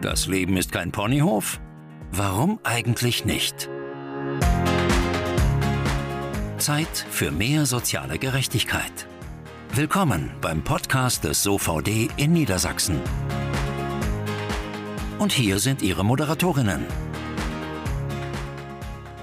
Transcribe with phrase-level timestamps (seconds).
[0.00, 1.60] Das Leben ist kein Ponyhof?
[2.10, 3.68] Warum eigentlich nicht?
[6.56, 9.06] Zeit für mehr soziale Gerechtigkeit.
[9.74, 12.98] Willkommen beim Podcast des SOVD in Niedersachsen.
[15.18, 16.86] Und hier sind Ihre Moderatorinnen.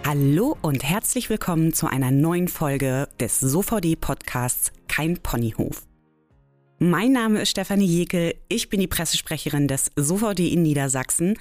[0.05, 5.87] Hallo und herzlich willkommen zu einer neuen Folge des SOVD-Podcasts Kein Ponyhof.
[6.80, 11.39] Mein Name ist Stefanie Jekel, ich bin die Pressesprecherin des SOVD in Niedersachsen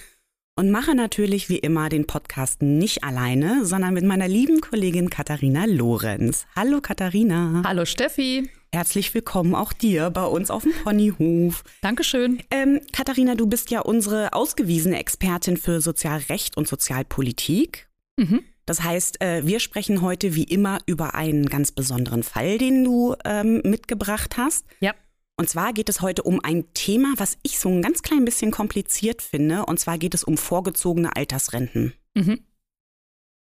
[0.59, 5.67] und mache natürlich wie immer den Podcast nicht alleine, sondern mit meiner lieben Kollegin Katharina
[5.67, 6.47] Lorenz.
[6.57, 7.61] Hallo Katharina.
[7.67, 8.49] Hallo Steffi.
[8.73, 11.65] Herzlich willkommen auch dir bei uns auf dem Ponyhof.
[11.83, 12.43] Dankeschön.
[12.51, 17.91] Ähm, Katharina, du bist ja unsere ausgewiesene Expertin für Sozialrecht und Sozialpolitik.
[18.17, 18.41] Mhm.
[18.65, 23.15] Das heißt, äh, wir sprechen heute wie immer über einen ganz besonderen Fall, den du
[23.27, 24.65] ähm, mitgebracht hast.
[24.81, 24.95] Ja.
[25.39, 28.51] Und zwar geht es heute um ein Thema, was ich so ein ganz klein bisschen
[28.51, 29.67] kompliziert finde.
[29.67, 31.93] Und zwar geht es um vorgezogene Altersrenten.
[32.15, 32.41] Mhm.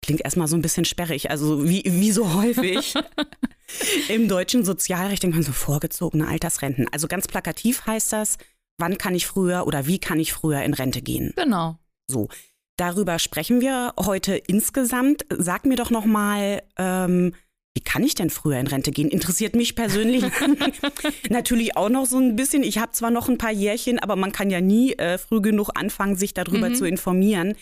[0.04, 2.94] Klingt erstmal so ein bisschen sperrig, also wie, wie so häufig.
[4.08, 6.88] Im deutschen Sozialrecht denkt man so vorgezogene Altersrenten.
[6.92, 8.38] Also ganz plakativ heißt das,
[8.78, 11.32] wann kann ich früher oder wie kann ich früher in Rente gehen?
[11.36, 11.78] Genau.
[12.08, 12.28] So,
[12.76, 15.26] darüber sprechen wir heute insgesamt.
[15.30, 17.34] Sag mir doch noch mal, ähm,
[17.78, 19.08] wie kann ich denn früher in Rente gehen?
[19.08, 20.24] Interessiert mich persönlich
[21.30, 22.64] natürlich auch noch so ein bisschen.
[22.64, 25.70] Ich habe zwar noch ein paar Jährchen, aber man kann ja nie äh, früh genug
[25.76, 26.74] anfangen, sich darüber mhm.
[26.74, 27.54] zu informieren.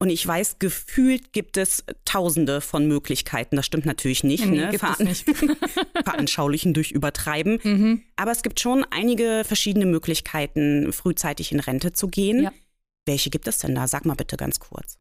[0.00, 3.54] Und ich weiß, gefühlt gibt es tausende von Möglichkeiten.
[3.54, 4.44] Das stimmt natürlich nicht.
[4.44, 4.76] Nee, ne?
[4.76, 5.24] Veran nicht.
[6.04, 7.60] Veranschaulichen durch Übertreiben.
[7.62, 8.02] Mhm.
[8.16, 12.42] Aber es gibt schon einige verschiedene Möglichkeiten, frühzeitig in Rente zu gehen.
[12.42, 12.52] Ja.
[13.06, 13.86] Welche gibt es denn da?
[13.86, 14.98] Sag mal bitte ganz kurz.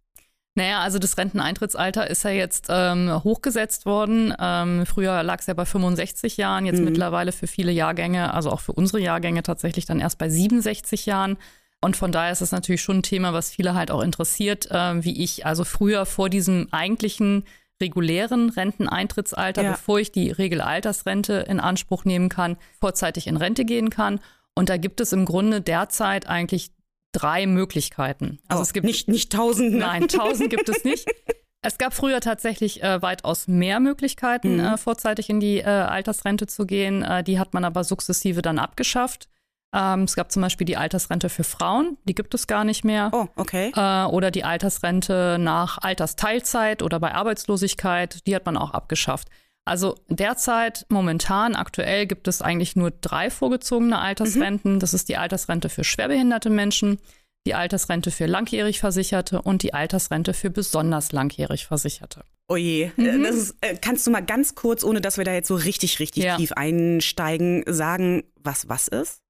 [0.55, 4.35] Naja, also das Renteneintrittsalter ist ja jetzt ähm, hochgesetzt worden.
[4.39, 6.85] Ähm, früher lag es ja bei 65 Jahren, jetzt mhm.
[6.85, 11.37] mittlerweile für viele Jahrgänge, also auch für unsere Jahrgänge tatsächlich dann erst bei 67 Jahren.
[11.81, 15.03] Und von daher ist es natürlich schon ein Thema, was viele halt auch interessiert, äh,
[15.03, 17.45] wie ich also früher vor diesem eigentlichen
[17.81, 19.71] regulären Renteneintrittsalter, ja.
[19.71, 24.19] bevor ich die Regelaltersrente in Anspruch nehmen kann, vorzeitig in Rente gehen kann.
[24.55, 26.71] Und da gibt es im Grunde derzeit eigentlich
[27.13, 28.39] drei Möglichkeiten.
[28.47, 29.73] Also oh, es gibt nicht nicht tausend.
[29.73, 29.79] Ne?
[29.79, 31.07] Nein, tausend gibt es nicht.
[31.65, 34.65] Es gab früher tatsächlich äh, weitaus mehr Möglichkeiten, mhm.
[34.65, 37.03] äh, vorzeitig in die äh, Altersrente zu gehen.
[37.03, 39.29] Äh, die hat man aber sukzessive dann abgeschafft.
[39.73, 43.09] Ähm, es gab zum Beispiel die Altersrente für Frauen, die gibt es gar nicht mehr.
[43.11, 43.71] Oh, okay.
[43.75, 49.29] Äh, oder die Altersrente nach Altersteilzeit oder bei Arbeitslosigkeit, die hat man auch abgeschafft.
[49.65, 54.75] Also derzeit, momentan, aktuell gibt es eigentlich nur drei vorgezogene Altersrenten.
[54.75, 54.79] Mhm.
[54.79, 56.99] Das ist die Altersrente für schwerbehinderte Menschen,
[57.45, 62.23] die Altersrente für langjährig Versicherte und die Altersrente für besonders langjährig Versicherte.
[62.49, 63.23] Oje, oh mhm.
[63.23, 66.25] ist, äh, kannst du mal ganz kurz, ohne dass wir da jetzt so richtig, richtig
[66.25, 66.35] ja.
[66.35, 69.21] tief einsteigen, sagen, was was ist?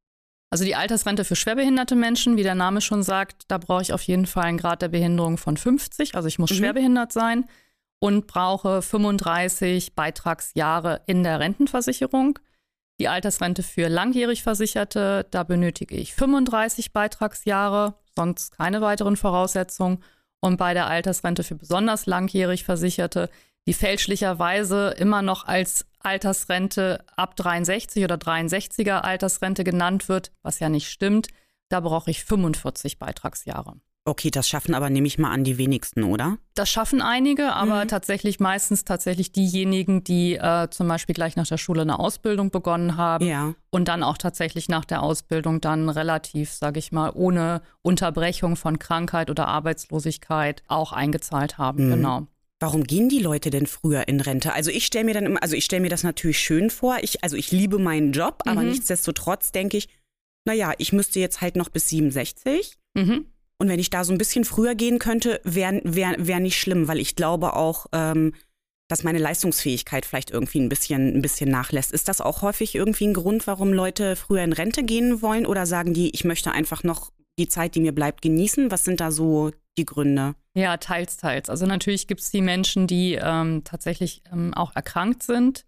[0.49, 4.03] Also die Altersrente für schwerbehinderte Menschen, wie der Name schon sagt, da brauche ich auf
[4.03, 6.15] jeden Fall einen Grad der Behinderung von 50.
[6.15, 6.55] Also ich muss mhm.
[6.55, 7.45] schwerbehindert sein
[8.03, 12.37] und brauche 35 Beitragsjahre in der Rentenversicherung.
[12.99, 20.03] Die Altersrente für langjährig Versicherte, da benötige ich 35 Beitragsjahre, sonst keine weiteren Voraussetzungen.
[20.41, 23.29] Und bei der Altersrente für besonders langjährig Versicherte,
[23.67, 30.67] die fälschlicherweise immer noch als Altersrente ab 63 oder 63er Altersrente genannt wird, was ja
[30.67, 31.29] nicht stimmt,
[31.69, 33.77] da brauche ich 45 Beitragsjahre.
[34.05, 36.37] Okay, das schaffen aber, nehme ich mal an, die wenigsten, oder?
[36.55, 37.87] Das schaffen einige, aber mhm.
[37.87, 42.97] tatsächlich meistens tatsächlich diejenigen, die äh, zum Beispiel gleich nach der Schule eine Ausbildung begonnen
[42.97, 43.55] haben ja.
[43.71, 48.77] und dann auch tatsächlich nach der Ausbildung dann relativ, sage ich mal, ohne Unterbrechung von
[48.77, 51.85] Krankheit oder Arbeitslosigkeit auch eingezahlt haben.
[51.85, 51.91] Mhm.
[51.91, 52.27] Genau.
[52.59, 54.53] Warum gehen die Leute denn früher in Rente?
[54.53, 56.97] Also ich stelle mir dann immer, also ich stelle mir das natürlich schön vor.
[57.01, 58.69] Ich, also ich liebe meinen Job, aber mhm.
[58.69, 59.87] nichtsdestotrotz denke ich,
[60.45, 62.77] naja, ich müsste jetzt halt noch bis 67.
[62.95, 63.27] Mhm.
[63.63, 66.89] Und wenn ich da so ein bisschen früher gehen könnte, wäre wär, wär nicht schlimm,
[66.89, 68.33] weil ich glaube auch, ähm,
[68.89, 71.93] dass meine Leistungsfähigkeit vielleicht irgendwie ein bisschen, ein bisschen nachlässt.
[71.93, 75.45] Ist das auch häufig irgendwie ein Grund, warum Leute früher in Rente gehen wollen?
[75.45, 78.69] Oder sagen die, ich möchte einfach noch die Zeit, die mir bleibt, genießen?
[78.69, 80.35] Was sind da so die Gründe?
[80.55, 81.49] Ja, teils, teils.
[81.49, 85.63] Also natürlich gibt es die Menschen, die ähm, tatsächlich ähm, auch erkrankt sind,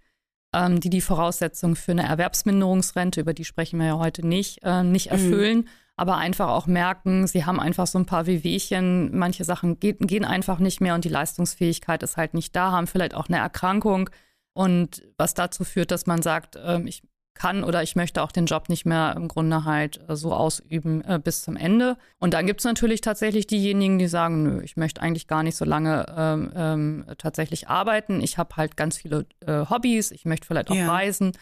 [0.54, 4.84] ähm, die die Voraussetzungen für eine Erwerbsminderungsrente, über die sprechen wir ja heute nicht, äh,
[4.84, 5.12] nicht mhm.
[5.14, 5.58] erfüllen.
[5.60, 10.00] Mhm aber einfach auch merken, sie haben einfach so ein paar Wehwehchen, manche Sachen geht,
[10.00, 13.38] gehen einfach nicht mehr und die Leistungsfähigkeit ist halt nicht da, haben vielleicht auch eine
[13.38, 14.10] Erkrankung
[14.54, 17.04] und was dazu führt, dass man sagt, äh, ich
[17.36, 21.04] kann oder ich möchte auch den Job nicht mehr im Grunde halt äh, so ausüben
[21.04, 21.98] äh, bis zum Ende.
[22.18, 25.58] Und dann gibt es natürlich tatsächlich diejenigen, die sagen, nö, ich möchte eigentlich gar nicht
[25.58, 28.22] so lange ähm, ähm, tatsächlich arbeiten.
[28.22, 30.90] Ich habe halt ganz viele äh, Hobbys, ich möchte vielleicht auch ja.
[30.90, 31.34] reisen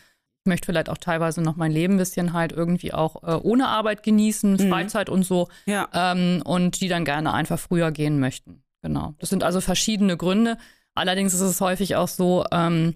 [0.45, 3.67] Ich möchte vielleicht auch teilweise noch mein Leben ein bisschen halt irgendwie auch äh, ohne
[3.69, 4.69] Arbeit genießen, mhm.
[4.69, 5.47] Freizeit und so.
[5.65, 5.87] Ja.
[5.93, 8.61] Ähm, und die dann gerne einfach früher gehen möchten.
[8.81, 9.15] Genau.
[9.19, 10.57] Das sind also verschiedene Gründe.
[10.95, 12.95] Allerdings ist es häufig auch so, ähm,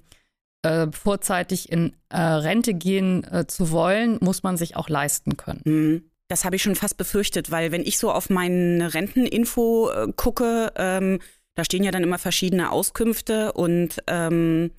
[0.64, 5.62] äh, vorzeitig in äh, Rente gehen äh, zu wollen, muss man sich auch leisten können.
[5.64, 6.12] Mhm.
[6.28, 10.74] Das habe ich schon fast befürchtet, weil wenn ich so auf meine Renteninfo äh, gucke,
[10.76, 11.20] ähm,
[11.56, 14.72] da stehen ja dann immer verschiedene Auskünfte und ähm,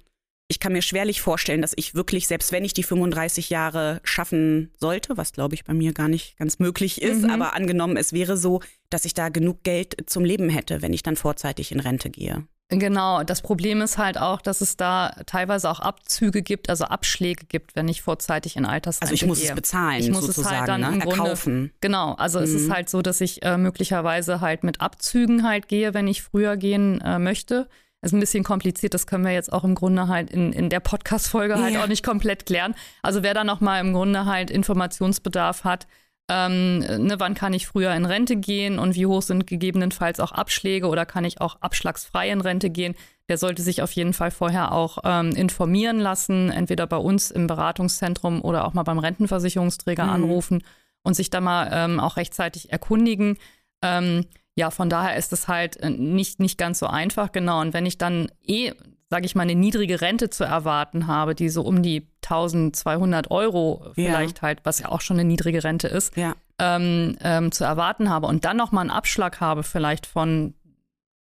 [0.49, 4.73] ich kann mir schwerlich vorstellen, dass ich wirklich, selbst wenn ich die 35 Jahre schaffen
[4.79, 7.31] sollte, was glaube ich bei mir gar nicht ganz möglich ist, mhm.
[7.31, 11.03] aber angenommen, es wäre so, dass ich da genug Geld zum Leben hätte, wenn ich
[11.03, 12.47] dann vorzeitig in Rente gehe.
[12.71, 17.47] Genau, das Problem ist halt auch, dass es da teilweise auch Abzüge gibt, also Abschläge
[17.47, 19.49] gibt, wenn ich vorzeitig in Altersrente Also ich muss gehe.
[19.49, 20.87] es bezahlen, ich muss sozusagen, es halt dann ne?
[20.89, 21.73] im Grunde, erkaufen.
[21.81, 22.45] Genau, also mhm.
[22.45, 22.75] es ist mhm.
[22.75, 27.01] halt so, dass ich äh, möglicherweise halt mit Abzügen halt gehe, wenn ich früher gehen
[27.01, 27.69] äh, möchte.
[28.01, 30.79] Ist ein bisschen kompliziert, das können wir jetzt auch im Grunde halt in, in der
[30.79, 31.83] Podcast-Folge halt ja.
[31.83, 32.75] auch nicht komplett klären.
[33.03, 35.89] Also wer da nochmal im Grunde halt Informationsbedarf hat,
[36.31, 40.31] ähm, ne, wann kann ich früher in Rente gehen und wie hoch sind gegebenenfalls auch
[40.31, 42.95] Abschläge oder kann ich auch abschlagsfrei in Rente gehen,
[43.29, 47.47] der sollte sich auf jeden Fall vorher auch ähm, informieren lassen, entweder bei uns im
[47.47, 50.11] Beratungszentrum oder auch mal beim Rentenversicherungsträger mhm.
[50.11, 50.63] anrufen
[51.03, 53.39] und sich da mal ähm, auch rechtzeitig erkundigen.
[53.83, 54.27] Ähm,
[54.59, 57.61] ja, von daher ist es halt äh, nicht, nicht ganz so einfach, genau.
[57.61, 58.73] Und wenn ich dann eh,
[59.09, 63.87] sage ich mal, eine niedrige Rente zu erwarten habe, die so um die 1200 Euro
[63.95, 64.43] vielleicht ja.
[64.43, 66.35] halt, was ja auch schon eine niedrige Rente ist, ja.
[66.59, 70.55] ähm, ähm, zu erwarten habe und dann nochmal einen Abschlag habe, vielleicht von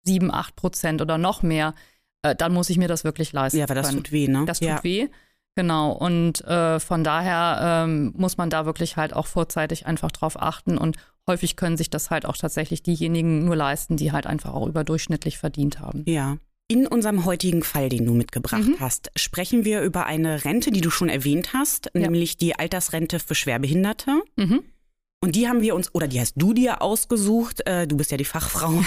[0.05, 1.75] 7, 8 Prozent oder noch mehr,
[2.23, 3.59] äh, dann muss ich mir das wirklich leisten.
[3.59, 4.03] Ja, aber das können.
[4.03, 4.45] tut weh, ne?
[4.47, 4.83] Das tut ja.
[4.83, 5.09] weh.
[5.55, 10.41] Genau, und äh, von daher ähm, muss man da wirklich halt auch vorzeitig einfach drauf
[10.41, 10.97] achten und
[11.27, 15.39] häufig können sich das halt auch tatsächlich diejenigen nur leisten, die halt einfach auch überdurchschnittlich
[15.39, 16.05] verdient haben.
[16.07, 16.39] Ja.
[16.69, 18.77] In unserem heutigen Fall, den du mitgebracht mhm.
[18.81, 22.01] hast, sprechen wir über eine Rente, die du schon erwähnt hast, ja.
[22.01, 24.21] nämlich die Altersrente für Schwerbehinderte.
[24.37, 24.63] Mhm.
[25.21, 28.17] Und die haben wir uns, oder die hast du dir ausgesucht, äh, du bist ja
[28.17, 28.73] die Fachfrau,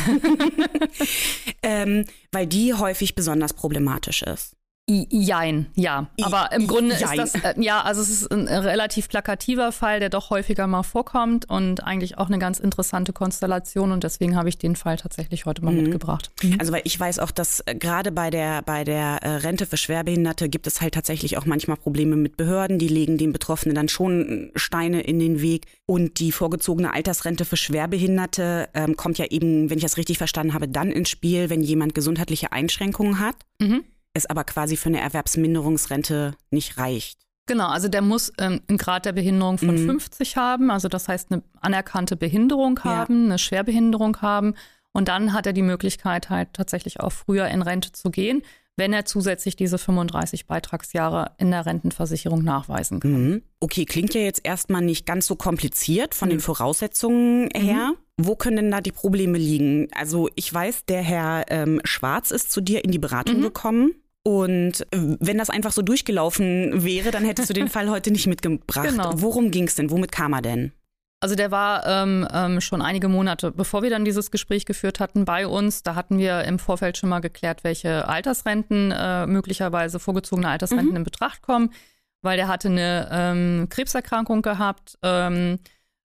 [1.63, 4.55] ähm, weil die häufig besonders problematisch ist.
[4.89, 6.07] Jein, ja.
[6.21, 7.19] Aber im Grunde Jein.
[7.19, 10.81] ist das, äh, ja, also es ist ein relativ plakativer Fall, der doch häufiger mal
[10.81, 15.45] vorkommt und eigentlich auch eine ganz interessante Konstellation und deswegen habe ich den Fall tatsächlich
[15.45, 15.83] heute mal mhm.
[15.83, 16.31] mitgebracht.
[16.41, 16.57] Mhm.
[16.59, 19.77] Also weil ich weiß auch, dass äh, gerade bei der, bei der äh, Rente für
[19.77, 23.89] Schwerbehinderte gibt es halt tatsächlich auch manchmal Probleme mit Behörden, die legen den Betroffenen dann
[23.89, 29.69] schon Steine in den Weg und die vorgezogene Altersrente für Schwerbehinderte ähm, kommt ja eben,
[29.69, 33.35] wenn ich das richtig verstanden habe, dann ins Spiel, wenn jemand gesundheitliche Einschränkungen hat.
[33.61, 33.83] Mhm
[34.19, 37.19] es aber quasi für eine Erwerbsminderungsrente nicht reicht.
[37.49, 39.87] Genau, also der muss ähm, einen Grad der Behinderung von mhm.
[39.87, 43.25] 50 haben, also das heißt eine anerkannte Behinderung haben, ja.
[43.25, 44.53] eine Schwerbehinderung haben.
[44.91, 48.43] Und dann hat er die Möglichkeit, halt tatsächlich auch früher in Rente zu gehen,
[48.79, 53.11] wenn er zusätzlich diese 35 Beitragsjahre in der Rentenversicherung nachweisen kann.
[53.11, 53.43] Mhm.
[53.59, 56.33] Okay, klingt ja jetzt erstmal nicht ganz so kompliziert von mhm.
[56.33, 57.93] den Voraussetzungen her.
[57.93, 58.25] Mhm.
[58.25, 59.87] Wo können denn da die Probleme liegen?
[59.93, 63.43] Also ich weiß, der Herr ähm, Schwarz ist zu dir in die Beratung mhm.
[63.43, 63.91] gekommen.
[64.23, 68.27] Und äh, wenn das einfach so durchgelaufen wäre, dann hättest du den Fall heute nicht
[68.27, 68.89] mitgebracht.
[68.89, 69.11] Genau.
[69.15, 69.89] Worum ging es denn?
[69.89, 70.73] Womit kam er denn?
[71.21, 75.25] Also der war ähm, ähm, schon einige Monate, bevor wir dann dieses Gespräch geführt hatten,
[75.25, 75.83] bei uns.
[75.83, 80.97] Da hatten wir im Vorfeld schon mal geklärt, welche Altersrenten, äh, möglicherweise vorgezogene Altersrenten mhm.
[80.97, 81.73] in Betracht kommen,
[82.21, 85.59] weil der hatte eine ähm, Krebserkrankung gehabt, ähm,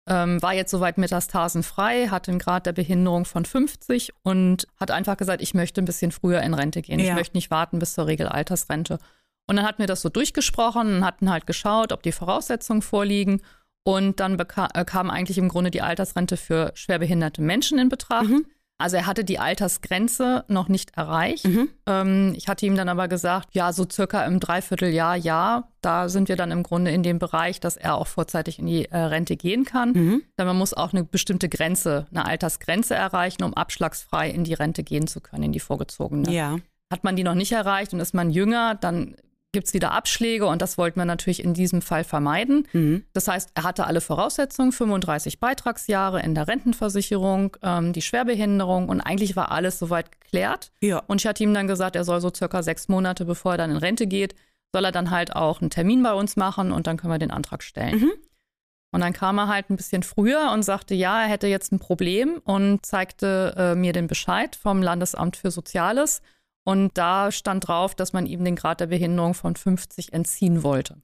[0.07, 5.17] ähm, war jetzt soweit metastasenfrei, hatte einen Grad der Behinderung von 50 und hat einfach
[5.17, 6.99] gesagt, ich möchte ein bisschen früher in Rente gehen.
[6.99, 7.07] Ja.
[7.07, 8.99] Ich möchte nicht warten bis zur Regelaltersrente.
[9.47, 13.41] Und dann hatten wir das so durchgesprochen und hatten halt geschaut, ob die Voraussetzungen vorliegen.
[13.83, 18.29] Und dann äh, kam eigentlich im Grunde die Altersrente für schwerbehinderte Menschen in Betracht.
[18.29, 18.45] Mhm.
[18.79, 21.45] Also er hatte die Altersgrenze noch nicht erreicht.
[21.45, 21.69] Mhm.
[21.87, 26.29] Ähm, ich hatte ihm dann aber gesagt, ja, so circa im Dreivierteljahr, ja, da sind
[26.29, 29.35] wir dann im Grunde in dem Bereich, dass er auch vorzeitig in die äh, Rente
[29.35, 29.93] gehen kann.
[29.93, 30.23] Mhm.
[30.37, 34.83] Denn man muss auch eine bestimmte Grenze, eine Altersgrenze erreichen, um abschlagsfrei in die Rente
[34.83, 36.31] gehen zu können, in die vorgezogene.
[36.31, 36.57] Ja.
[36.91, 39.15] Hat man die noch nicht erreicht und ist man jünger, dann
[39.53, 42.67] gibt es wieder Abschläge und das wollten wir natürlich in diesem Fall vermeiden.
[42.73, 43.05] Mhm.
[43.13, 49.01] Das heißt, er hatte alle Voraussetzungen, 35 Beitragsjahre in der Rentenversicherung, ähm, die Schwerbehinderung und
[49.01, 50.71] eigentlich war alles soweit geklärt.
[50.81, 51.01] Ja.
[51.07, 53.71] Und ich hatte ihm dann gesagt, er soll so circa sechs Monate, bevor er dann
[53.71, 54.35] in Rente geht,
[54.73, 57.31] soll er dann halt auch einen Termin bei uns machen und dann können wir den
[57.31, 57.99] Antrag stellen.
[57.99, 58.11] Mhm.
[58.91, 61.79] Und dann kam er halt ein bisschen früher und sagte, ja, er hätte jetzt ein
[61.79, 66.21] Problem und zeigte äh, mir den Bescheid vom Landesamt für Soziales
[66.67, 71.01] und da stand drauf, dass man ihm den Grad der Behinderung von 50 entziehen wollte.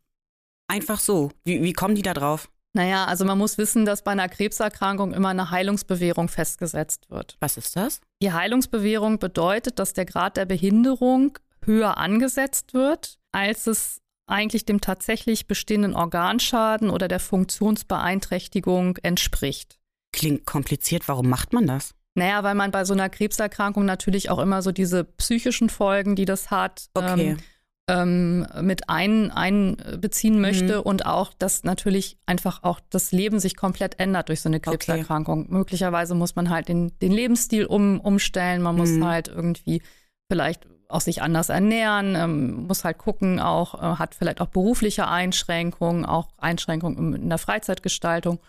[0.68, 1.32] Einfach so.
[1.46, 2.50] Wie, wie kommen die da drauf?
[2.74, 7.38] Naja, also man muss wissen, dass bei einer Krebserkrankung immer eine Heilungsbewährung festgesetzt wird.
[7.40, 8.02] Was ist das?
[8.22, 14.82] Die Heilungsbewährung bedeutet, dass der Grad der Behinderung höher angesetzt wird, als es eigentlich dem
[14.82, 19.80] tatsächlich bestehenden Organschaden oder der Funktionsbeeinträchtigung entspricht.
[20.12, 21.08] Klingt kompliziert.
[21.08, 21.96] Warum macht man das?
[22.16, 26.26] Naja, weil man bei so einer Krebserkrankung natürlich auch immer so diese psychischen Folgen, die
[26.26, 27.32] das hat, okay.
[27.32, 27.38] ähm,
[27.88, 30.84] ähm, mit ein, einbeziehen möchte mhm.
[30.84, 35.42] und auch, dass natürlich einfach auch das Leben sich komplett ändert durch so eine Krebserkrankung.
[35.42, 35.54] Okay.
[35.54, 39.06] Möglicherweise muss man halt den, den Lebensstil um, umstellen, man muss mhm.
[39.06, 39.82] halt irgendwie
[40.30, 45.08] vielleicht auch sich anders ernähren, ähm, muss halt gucken, auch äh, hat vielleicht auch berufliche
[45.08, 48.40] Einschränkungen, auch Einschränkungen in der Freizeitgestaltung.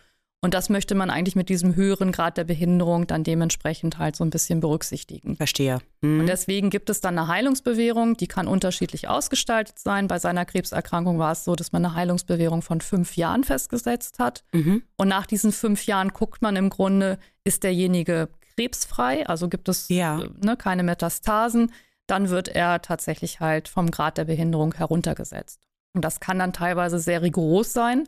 [0.45, 4.25] Und das möchte man eigentlich mit diesem höheren Grad der Behinderung dann dementsprechend halt so
[4.25, 5.37] ein bisschen berücksichtigen.
[5.37, 5.79] Verstehe.
[6.03, 6.21] Mhm.
[6.21, 10.07] Und deswegen gibt es dann eine Heilungsbewährung, die kann unterschiedlich ausgestaltet sein.
[10.07, 14.45] Bei seiner Krebserkrankung war es so, dass man eine Heilungsbewährung von fünf Jahren festgesetzt hat.
[14.53, 14.83] Mhm.
[14.97, 19.89] Und nach diesen fünf Jahren guckt man im Grunde, ist derjenige krebsfrei, also gibt es
[19.89, 20.21] ja.
[20.21, 21.73] Äh, ne, keine Metastasen,
[22.07, 25.63] dann wird er tatsächlich halt vom Grad der Behinderung heruntergesetzt.
[25.95, 28.07] Und das kann dann teilweise sehr rigoros sein.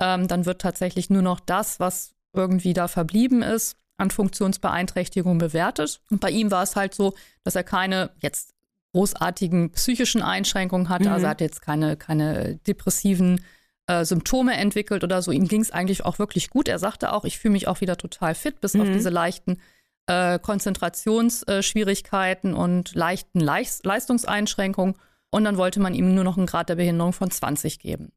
[0.00, 6.00] Ähm, dann wird tatsächlich nur noch das, was irgendwie da verblieben ist, an Funktionsbeeinträchtigung bewertet.
[6.10, 7.14] Und bei ihm war es halt so,
[7.44, 8.54] dass er keine jetzt
[8.92, 11.08] großartigen psychischen Einschränkungen hatte.
[11.08, 11.12] Mhm.
[11.12, 13.44] Also er hat jetzt keine, keine depressiven
[13.86, 15.32] äh, Symptome entwickelt oder so.
[15.32, 16.68] Ihm ging es eigentlich auch wirklich gut.
[16.68, 18.80] Er sagte auch, ich fühle mich auch wieder total fit, bis mhm.
[18.82, 19.60] auf diese leichten
[20.06, 24.94] äh, Konzentrationsschwierigkeiten und leichten Leist Leistungseinschränkungen.
[25.30, 28.12] Und dann wollte man ihm nur noch einen Grad der Behinderung von 20 geben.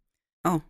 [0.45, 0.61] Oh.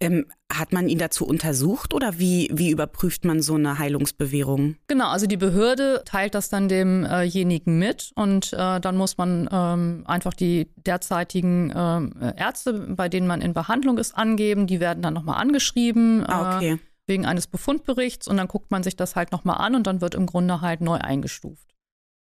[0.00, 4.76] Ähm, hat man ihn dazu untersucht oder wie, wie überprüft man so eine Heilungsbewährung?
[4.86, 9.48] Genau, also die Behörde teilt das dann demjenigen äh mit und äh, dann muss man
[9.50, 14.66] ähm, einfach die derzeitigen äh, Ärzte, bei denen man in Behandlung ist, angeben.
[14.66, 16.24] Die werden dann nochmal angeschrieben.
[16.26, 16.72] Ah, okay.
[16.74, 20.00] Äh, wegen eines Befundberichts und dann guckt man sich das halt nochmal an und dann
[20.00, 21.71] wird im Grunde halt neu eingestuft.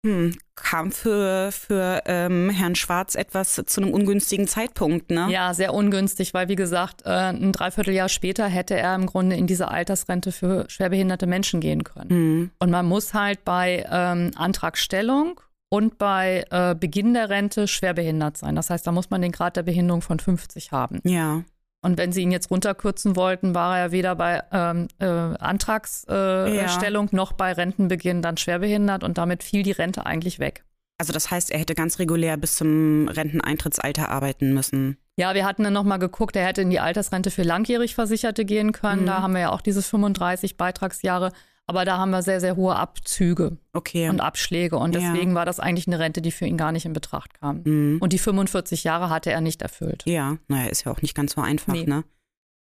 [0.07, 5.27] Hm, kam für, für ähm, Herrn Schwarz etwas zu einem ungünstigen Zeitpunkt, ne?
[5.31, 9.49] Ja, sehr ungünstig, weil wie gesagt, äh, ein Dreivierteljahr später hätte er im Grunde in
[9.49, 12.11] diese Altersrente für schwerbehinderte Menschen gehen können.
[12.11, 12.51] Hm.
[12.61, 18.55] Und man muss halt bei ähm, Antragstellung und bei äh, Beginn der Rente schwerbehindert sein.
[18.55, 21.01] Das heißt, da muss man den Grad der Behinderung von 50 haben.
[21.05, 21.43] Ja.
[21.81, 27.11] Und wenn sie ihn jetzt runterkürzen wollten, war er weder bei ähm, äh, Antragserstellung äh,
[27.13, 27.17] ja.
[27.17, 30.65] noch bei Rentenbeginn dann schwerbehindert und damit fiel die Rente eigentlich weg.
[30.99, 34.99] Also das heißt, er hätte ganz regulär bis zum Renteneintrittsalter arbeiten müssen.
[35.17, 38.73] Ja, wir hatten dann nochmal geguckt, er hätte in die Altersrente für langjährig Versicherte gehen
[38.73, 39.03] können.
[39.03, 39.07] Mhm.
[39.07, 41.33] Da haben wir ja auch diese 35 Beitragsjahre.
[41.69, 44.09] Aber da haben wir sehr, sehr hohe Abzüge okay.
[44.09, 44.79] und Abschläge.
[44.79, 45.35] Und deswegen ja.
[45.35, 47.61] war das eigentlich eine Rente, die für ihn gar nicht in Betracht kam.
[47.63, 47.99] Mhm.
[48.01, 50.03] Und die 45 Jahre hatte er nicht erfüllt.
[50.07, 51.85] Ja, naja, ist ja auch nicht ganz so einfach, nee.
[51.85, 52.05] ne?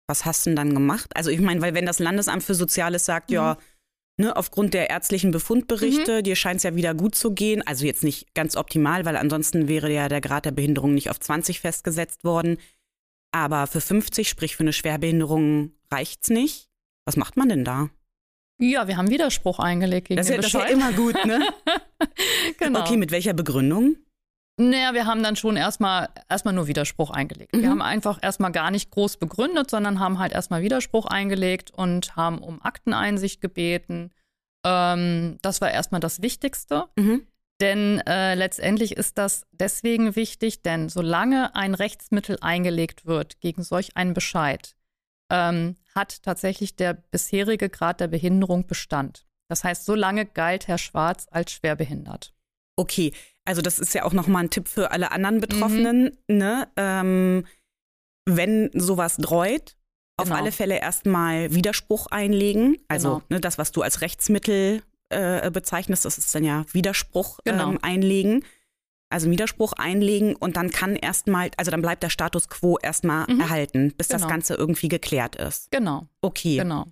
[0.08, 1.14] Was hast du denn dann gemacht?
[1.14, 3.34] Also ich meine, weil wenn das Landesamt für Soziales sagt, mhm.
[3.34, 3.58] ja,
[4.18, 6.22] ne, aufgrund der ärztlichen Befundberichte, mhm.
[6.22, 9.68] dir scheint es ja wieder gut zu gehen, also jetzt nicht ganz optimal, weil ansonsten
[9.68, 12.56] wäre ja der Grad der Behinderung nicht auf 20 festgesetzt worden.
[13.30, 16.70] Aber für 50, sprich für eine Schwerbehinderung, reicht's nicht.
[17.04, 17.90] Was macht man denn da?
[18.58, 21.46] Ja, wir haben Widerspruch eingelegt gegen das den das ist ja immer gut, ne?
[22.58, 22.80] genau.
[22.80, 23.96] Okay, mit welcher Begründung?
[24.58, 27.54] Naja, wir haben dann schon erstmal erstmal nur Widerspruch eingelegt.
[27.54, 27.60] Mhm.
[27.60, 32.16] Wir haben einfach erstmal gar nicht groß begründet, sondern haben halt erstmal Widerspruch eingelegt und
[32.16, 34.12] haben um Akteneinsicht gebeten.
[34.64, 36.84] Ähm, das war erstmal das Wichtigste.
[36.96, 37.26] Mhm.
[37.60, 43.96] Denn äh, letztendlich ist das deswegen wichtig, denn solange ein Rechtsmittel eingelegt wird gegen solch
[43.96, 44.76] einen Bescheid,
[45.30, 49.26] ähm, hat tatsächlich der bisherige Grad der Behinderung Bestand.
[49.48, 52.34] Das heißt, so lange galt Herr Schwarz als schwerbehindert.
[52.76, 53.12] Okay,
[53.44, 56.16] also das ist ja auch nochmal ein Tipp für alle anderen Betroffenen.
[56.28, 56.36] Mhm.
[56.36, 56.68] Ne?
[56.76, 57.46] Ähm,
[58.28, 59.76] wenn sowas dreut,
[60.18, 60.36] auf genau.
[60.36, 62.76] alle Fälle erstmal Widerspruch einlegen.
[62.88, 63.22] Also genau.
[63.30, 67.70] ne, das, was du als Rechtsmittel äh, bezeichnest, das ist dann ja Widerspruch genau.
[67.70, 68.44] ähm, einlegen
[69.16, 73.40] also Widerspruch einlegen und dann kann erstmal, also dann bleibt der Status quo erstmal mhm.
[73.40, 74.20] erhalten, bis genau.
[74.20, 75.70] das Ganze irgendwie geklärt ist.
[75.70, 76.06] Genau.
[76.20, 76.58] Okay.
[76.58, 76.84] Genau.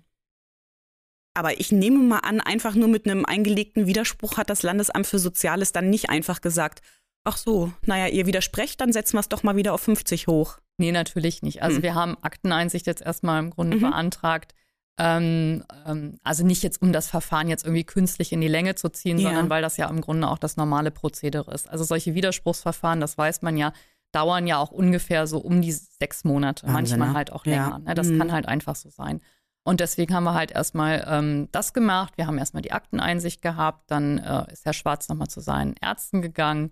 [1.35, 5.19] Aber ich nehme mal an, einfach nur mit einem eingelegten Widerspruch hat das Landesamt für
[5.19, 6.81] Soziales dann nicht einfach gesagt,
[7.25, 10.57] ach so, naja, ihr widersprecht, dann setzen wir es doch mal wieder auf 50 hoch.
[10.79, 11.61] Nee, natürlich nicht.
[11.61, 11.83] Also hm.
[11.83, 13.81] wir haben Akteneinsicht jetzt erstmal im Grunde mhm.
[13.81, 14.55] beantragt.
[14.97, 18.89] Ähm, ähm, also nicht jetzt, um das Verfahren jetzt irgendwie künstlich in die Länge zu
[18.89, 19.27] ziehen, ja.
[19.27, 21.69] sondern weil das ja im Grunde auch das normale Prozedere ist.
[21.69, 23.73] Also solche Widerspruchsverfahren, das weiß man ja,
[24.13, 27.69] dauern ja auch ungefähr so um die sechs Monate, Wahnsinn, manchmal halt auch länger.
[27.71, 27.79] Ja.
[27.79, 27.95] Ne?
[27.95, 28.19] Das mhm.
[28.19, 29.21] kann halt einfach so sein.
[29.67, 32.13] Und deswegen haben wir halt erstmal ähm, das gemacht.
[32.17, 33.89] Wir haben erstmal die Akteneinsicht gehabt.
[33.89, 36.71] Dann äh, ist Herr Schwarz nochmal zu seinen Ärzten gegangen.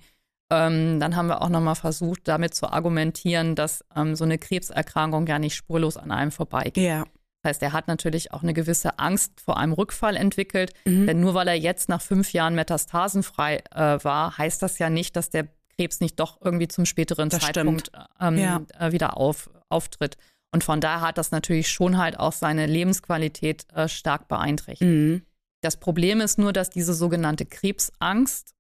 [0.52, 5.26] Ähm, dann haben wir auch nochmal versucht, damit zu argumentieren, dass ähm, so eine Krebserkrankung
[5.26, 6.78] ja nicht spurlos an einem vorbeigeht.
[6.78, 7.06] Ja.
[7.44, 10.72] Das heißt, er hat natürlich auch eine gewisse Angst vor einem Rückfall entwickelt.
[10.86, 11.08] Mhm.
[11.08, 15.16] Denn nur weil er jetzt nach fünf Jahren metastasenfrei äh, war, heißt das ja nicht,
[15.18, 18.62] dass der Krebs nicht doch irgendwie zum späteren Das Zeitpunkt ähm, Ja.
[18.80, 20.18] äh, wieder auf, auftritt.
[20.52, 24.90] Und von daher hat das natürlich schon halt auch seine Lebensqualität äh, stark beeinträchtigt.
[24.90, 25.24] Mhm.
[25.62, 28.54] Das Problem ist nur, dass diese sogenannte Krebsangst,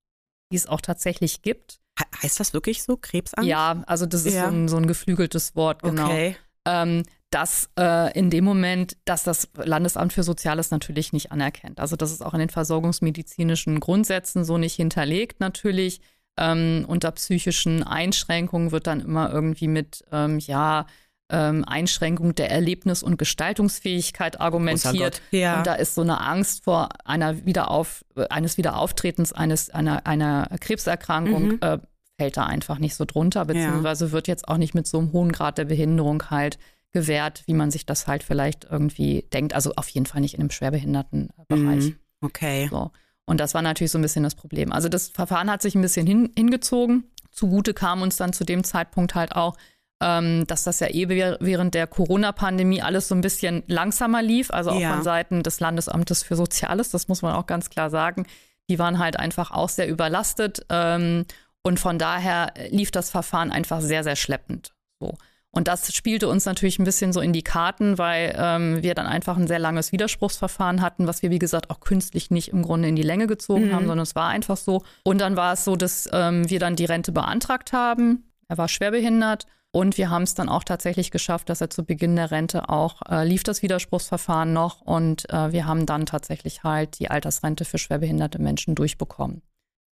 [0.51, 2.97] die es auch tatsächlich gibt, He- Heißt das wirklich so?
[2.97, 3.47] Krebsangst?
[3.47, 4.45] ja, also das ist Ja.
[4.49, 6.05] so, ein, so ein geflügeltes Wort, genau.
[6.07, 6.35] Okay.
[6.65, 11.79] Ähm, dass äh, in dem Moment, dass das Landesamt für Soziales natürlich nicht anerkennt.
[11.79, 15.99] Also das ist auch in den versorgungsmedizinischen Grundsätzen so nicht hinterlegt natürlich.
[16.37, 20.85] Ähm, unter psychischen Einschränkungen wird dann immer irgendwie mit, ähm, ja,
[21.31, 25.21] ähm, Einschränkung der Erlebnis- und Gestaltungsfähigkeit argumentiert.
[25.21, 25.21] Gott.
[25.31, 25.57] Ja.
[25.57, 31.43] Und da ist so eine Angst vor einer Wiederauf, eines Wiederauftretens eines, einer, einer Krebserkrankung,
[31.43, 31.59] Mhm.
[31.61, 31.77] äh,
[32.19, 35.31] fällt da einfach nicht so drunter, beziehungsweise wird jetzt auch nicht mit so einem hohen
[35.31, 36.59] Grad der Behinderung halt
[36.93, 39.53] gewährt, wie man sich das halt vielleicht irgendwie denkt.
[39.53, 41.83] Also auf jeden Fall nicht in einem Schwerbehindertenbereich.
[41.85, 41.95] Mhm.
[42.21, 42.67] Okay.
[42.69, 42.91] So.
[43.25, 44.71] Und das war natürlich so ein bisschen das Problem.
[44.71, 47.05] Also das Verfahren hat sich ein bisschen hin, hingezogen.
[47.31, 49.57] Zugute kam uns dann zu dem Zeitpunkt halt auch,
[50.01, 54.51] ähm, dass das ja eh während der Corona-Pandemie alles so ein bisschen langsamer lief.
[54.51, 54.93] Also auch Ja.
[54.93, 58.25] von Seiten des Landesamtes für Soziales, das muss man auch ganz klar sagen.
[58.69, 60.65] Die waren halt einfach auch sehr überlastet.
[60.69, 61.25] Ähm,
[61.63, 64.73] und von daher lief das Verfahren einfach sehr, sehr schleppend.
[64.99, 65.15] So.
[65.55, 69.05] Und das spielte uns natürlich ein bisschen so in die Karten, weil ähm, wir dann
[69.05, 72.87] einfach ein sehr langes Widerspruchsverfahren hatten, was wir, wie gesagt, auch künstlich nicht im Grunde
[72.87, 74.81] in die Länge gezogen haben, sondern es war einfach so.
[75.03, 78.23] Und dann war es so, dass ähm, wir dann die Rente beantragt haben.
[78.47, 79.45] Er war schwerbehindert.
[79.71, 83.01] Und wir haben es dann auch tatsächlich geschafft, dass er zu Beginn der Rente auch
[83.09, 87.79] äh, lief das Widerspruchsverfahren noch und äh, wir haben dann tatsächlich halt die Altersrente für
[87.79, 89.41] schwerbehinderte Menschen durchbekommen.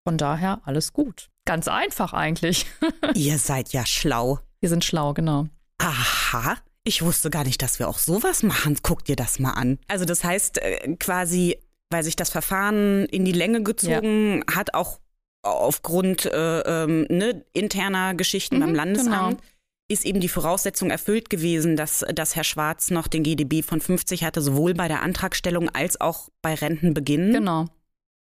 [0.03, 1.29] Von daher alles gut.
[1.45, 2.67] Ganz einfach eigentlich.
[3.15, 4.39] Ihr seid ja schlau.
[4.61, 5.47] Wir sind schlau, genau.
[5.79, 6.57] Aha.
[6.83, 8.77] Ich wusste gar nicht, dass wir auch sowas machen.
[8.81, 9.77] Guck dir das mal an.
[9.87, 11.57] Also das heißt äh, quasi,
[11.91, 14.99] weil sich das Verfahren in die Länge gezogen hat, auch
[15.43, 19.43] aufgrund äh, ähm, ne, interner Geschichten Mhm, beim Landesamt, genau.
[19.89, 24.23] ist eben die Voraussetzung erfüllt gewesen, dass, dass Herr Schwarz noch den GDB von 50
[24.23, 27.33] hatte, sowohl bei der Antragstellung als auch bei Rentenbeginn.
[27.33, 27.65] Genau.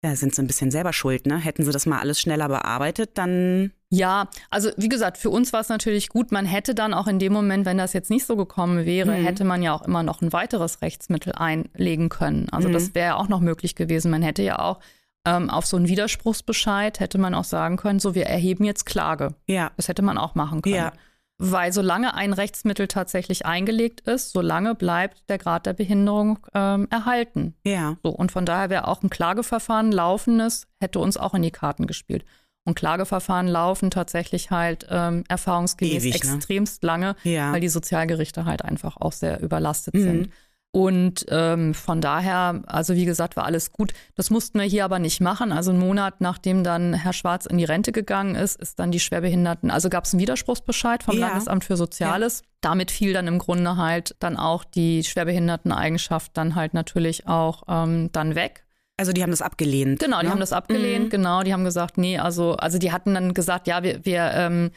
[0.02, 1.38] Da sind sie ein bisschen selber schuld, ne?
[1.38, 5.60] Hätten sie das mal alles schneller bearbeitet, dann Ja, also wie gesagt, für uns war
[5.60, 6.32] es natürlich gut.
[6.32, 9.24] Man hätte dann auch in dem Moment, wenn das jetzt nicht so gekommen wäre, Mhm.
[9.24, 12.48] hätte man ja auch immer noch ein weiteres Rechtsmittel einlegen können.
[12.50, 12.72] Also Mhm.
[12.72, 14.10] das wäre auch noch möglich gewesen.
[14.10, 14.80] Man hätte ja auch
[15.28, 19.34] ähm, auf so einen Widerspruchsbescheid hätte man auch sagen können, so wir erheben jetzt Klage.
[19.48, 19.72] ja.
[19.76, 20.74] Das hätte man auch machen können.
[20.76, 20.92] Ja.
[21.38, 27.54] Weil solange ein Rechtsmittel tatsächlich eingelegt ist, solange bleibt der Grad der Behinderung ähm, erhalten.
[27.64, 27.96] Ja.
[28.02, 31.86] So, und von daher wäre auch ein Klageverfahren laufendes, hätte uns auch in die Karten
[31.86, 32.24] gespielt.
[32.64, 36.34] Und Klageverfahren laufen tatsächlich halt ähm, erfahrungsgemäß Ewig, ne?
[36.34, 37.52] extremst lange, Ja.
[37.52, 40.02] weil die Sozialgerichte halt einfach auch sehr überlastet Mhm.
[40.02, 40.30] sind.
[40.72, 43.94] Und ähm, von daher, also wie gesagt, war alles gut.
[44.14, 45.50] Das mussten wir hier aber nicht machen.
[45.50, 49.00] Also einen Monat nachdem dann Herr Schwarz in die Rente gegangen ist, ist dann die
[49.00, 51.28] Schwerbehinderten, also gab es einen Widerspruchsbescheid vom Ja.
[51.28, 52.42] Landesamt für Soziales.
[52.60, 58.10] Damit fiel dann im Grunde halt dann auch die Schwerbehinderteneigenschaft dann halt natürlich auch ähm,
[58.12, 58.64] dann weg.
[58.98, 60.00] Also die haben das abgelehnt.
[60.00, 60.32] Genau, die ne?
[60.32, 61.10] haben das abgelehnt, Mhm.
[61.10, 64.70] genau, die haben gesagt, nee, also, also die hatten dann gesagt, ja, wir, wir ähm,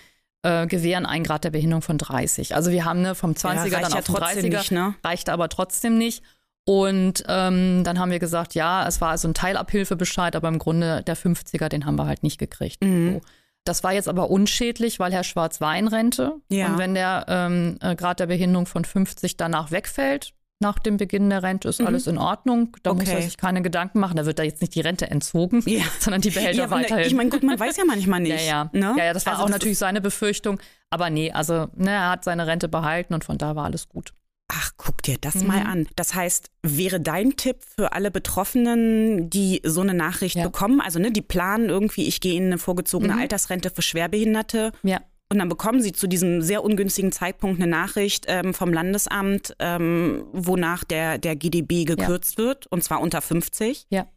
[0.44, 2.56] äh, gewähren einen Grad der Behinderung von 30.
[2.56, 4.96] Also wir haben ne, vom 20er reicht dann ja auf trotzdem 30er, nicht, ne?
[5.04, 6.24] reichte aber trotzdem nicht.
[6.66, 11.04] Und ähm, dann haben wir gesagt, ja, es war also ein Teilabhilfebescheid, aber im Grunde
[11.04, 12.84] der 50er, den haben wir halt nicht gekriegt.
[12.84, 13.14] Mhm.
[13.14, 13.22] So.
[13.66, 16.36] Das war jetzt aber unschädlich, weil Herr Schwarz war in Rente.
[16.50, 16.68] Ja.
[16.68, 21.30] Und wenn der ähm, äh, Grad der Behinderung von 50 danach wegfällt, nach dem Beginn
[21.30, 22.76] der Rente, ist alles in Ordnung.
[22.84, 23.18] Da muss er Mhm.
[23.18, 23.26] Okay.
[23.26, 24.18] sich keine Gedanken machen.
[24.18, 25.82] Da wird da jetzt nicht die Rente entzogen, Ja.
[26.00, 27.06] sondern die behält er Ja, weiterhin.
[27.08, 28.32] ich meine, gut, man weiß ja manchmal nicht.
[28.46, 28.70] ja, ja.
[28.74, 28.94] Ne?
[28.98, 30.60] ja, ja, das war Also auch das natürlich seine Befürchtung.
[30.90, 34.14] Aber nee, also ne, er hat seine Rente behalten und von da war alles gut.
[34.52, 35.48] ach, guck dir das Mhm.
[35.48, 35.88] mal an.
[35.96, 40.44] Das heißt, wäre dein Tipp für alle Betroffenen, die so eine Nachricht Ja.
[40.44, 43.20] bekommen, also ne, die planen irgendwie, ich gehe in eine vorgezogene Mhm.
[43.20, 48.26] Altersrente für Schwerbehinderte Ja, und dann bekommen sie zu diesem sehr ungünstigen Zeitpunkt eine Nachricht
[48.28, 53.86] ähm, vom Landesamt, ähm, wonach der, der GDB gekürzt wird, und zwar unter 50.
[53.90, 54.08] Ja.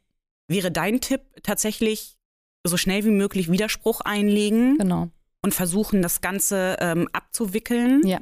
[0.48, 2.16] Wäre dein Tipp tatsächlich
[2.66, 5.10] so schnell wie möglich Widerspruch einlegen genau.
[5.42, 8.20] und versuchen, das Ganze ähm, abzuwickeln, Ja.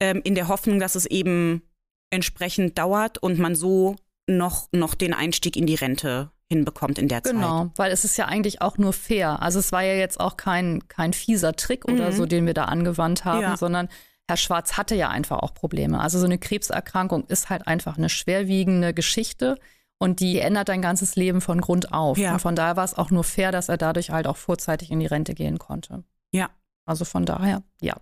[0.00, 1.62] ähm, in der Hoffnung, dass es eben
[2.10, 3.96] entsprechend dauert und man so
[4.28, 7.32] noch, noch den Einstieg in die Rente hinbekommt in der Zeit.
[7.34, 9.42] Genau, weil es ist ja eigentlich auch nur fair.
[9.42, 12.12] Also es war ja jetzt auch kein, kein fieser Trick oder Mhm.
[12.16, 13.56] so, den wir da angewandt haben, Ja.
[13.56, 13.88] sondern
[14.28, 16.00] Herr Schwarz hatte ja einfach auch Probleme.
[16.00, 19.56] Also so eine Krebserkrankung ist halt einfach eine schwerwiegende Geschichte
[19.98, 22.18] und die ändert dein ganzes Leben von Grund auf.
[22.18, 22.34] Ja.
[22.34, 25.00] Und von daher war es auch nur fair, dass er dadurch halt auch vorzeitig in
[25.00, 26.04] die Rente gehen konnte.
[26.32, 26.50] Ja.
[26.84, 27.96] Also von daher, ja.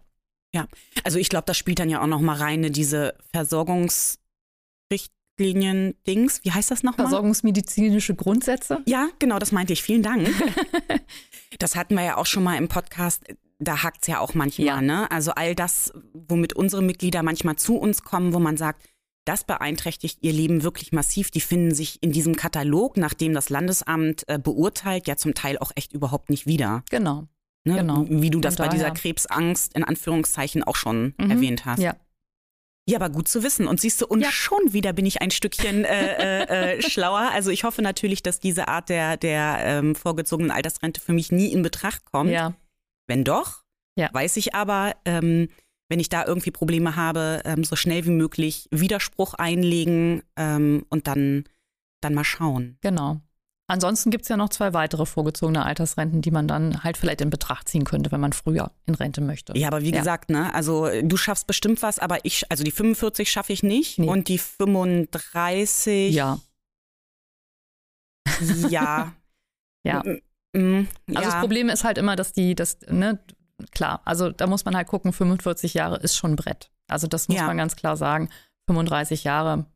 [1.03, 6.41] Also ich glaube, das spielt dann ja auch noch mal rein, ne, diese Versorgungsricht Richtlinien-Dings.
[6.45, 7.07] Wie heißt das nochmal?
[7.07, 8.83] Versorgungsmedizinische Grundsätze?
[8.87, 9.83] Ja, genau, das meinte ich.
[9.83, 10.29] Vielen Dank.
[11.59, 13.25] das hatten wir ja auch schon mal im Podcast.
[13.59, 14.67] Da hakt es ja auch manchmal.
[14.67, 14.81] Ja.
[14.81, 15.11] Ne?
[15.11, 18.89] Also all das, womit unsere Mitglieder manchmal zu uns kommen, wo man sagt,
[19.25, 21.31] das beeinträchtigt ihr Leben wirklich massiv.
[21.31, 25.73] Die finden sich in diesem Katalog, nachdem das Landesamt äh, beurteilt, ja zum Teil auch
[25.77, 26.83] echt überhaupt nicht wieder.
[26.91, 27.27] Genau.
[27.67, 27.77] Ne?
[27.77, 28.05] genau.
[28.09, 31.31] Wie du das bei dieser Krebsangst in Anführungszeichen auch schon mhm.
[31.31, 31.81] erwähnt hast.
[31.81, 31.97] Ja.
[32.87, 33.67] Ja, aber gut zu wissen.
[33.67, 34.31] Und siehst du, und ja.
[34.31, 37.31] schon wieder bin ich ein Stückchen äh, äh, äh, schlauer.
[37.33, 41.53] Also ich hoffe natürlich, dass diese Art der, der ähm, vorgezogenen Altersrente für mich nie
[41.53, 42.31] in Betracht kommt.
[42.31, 42.55] Ja.
[43.07, 43.63] Wenn doch,
[43.97, 44.11] ja.
[44.13, 45.49] weiß ich aber, ähm,
[45.89, 51.07] wenn ich da irgendwie Probleme habe, ähm, so schnell wie möglich Widerspruch einlegen ähm, und
[51.07, 51.45] dann,
[52.01, 52.79] dann mal schauen.
[52.81, 53.21] Genau.
[53.67, 57.31] Ansonsten gibt es ja noch zwei weitere vorgezogene Altersrenten, die man dann halt vielleicht in
[57.31, 59.57] Betracht ziehen könnte, wenn man früher in Rente möchte.
[59.57, 59.99] Ja, aber wie ja.
[59.99, 63.99] gesagt, ne, also du schaffst bestimmt was, aber ich, also die 45 schaffe ich nicht
[63.99, 64.07] nee.
[64.07, 66.15] und die 35.
[66.15, 66.41] Ja.
[68.69, 69.15] Ja.
[69.83, 70.03] ja.
[70.55, 71.17] Mm, ja.
[71.17, 73.19] Also das Problem ist halt immer, dass die, das, ne,
[73.71, 76.71] klar, also da muss man halt gucken, 45 Jahre ist schon Brett.
[76.87, 77.47] Also das muss ja.
[77.47, 78.29] man ganz klar sagen.
[78.67, 79.67] 35 Jahre,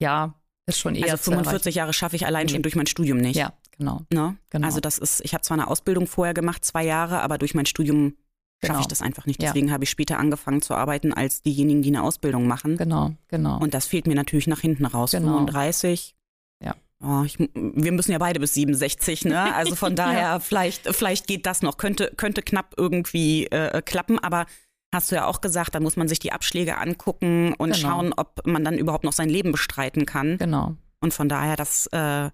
[0.00, 0.34] ja,
[0.68, 1.12] ist schon eher.
[1.12, 3.36] Also 45 Jahre schaffe ich allein schon durch mein Studium nicht.
[3.36, 4.02] Ja, genau.
[4.12, 4.36] Ne?
[4.50, 4.66] genau.
[4.66, 7.66] Also das ist, ich habe zwar eine Ausbildung vorher gemacht, zwei Jahre, aber durch mein
[7.66, 8.14] Studium
[8.60, 8.80] schaffe genau.
[8.80, 9.40] ich das einfach nicht.
[9.40, 9.74] Deswegen ja.
[9.74, 12.76] habe ich später angefangen zu arbeiten als diejenigen, die eine Ausbildung machen.
[12.76, 13.58] Genau, genau.
[13.58, 15.12] Und das fehlt mir natürlich nach hinten raus.
[15.12, 15.38] Genau.
[15.38, 16.14] 35.
[16.62, 16.74] Ja.
[17.00, 19.54] Oh, ich, wir müssen ja beide bis 67, ne?
[19.54, 20.40] Also von daher, ja.
[20.40, 21.76] vielleicht, vielleicht geht das noch.
[21.76, 24.46] Könnte, könnte knapp irgendwie äh, klappen, aber
[24.94, 27.76] hast du ja auch gesagt, da muss man sich die Abschläge angucken und genau.
[27.76, 30.38] schauen, ob man dann überhaupt noch sein Leben bestreiten kann.
[30.38, 30.76] Genau.
[31.00, 32.30] Und von daher, das äh,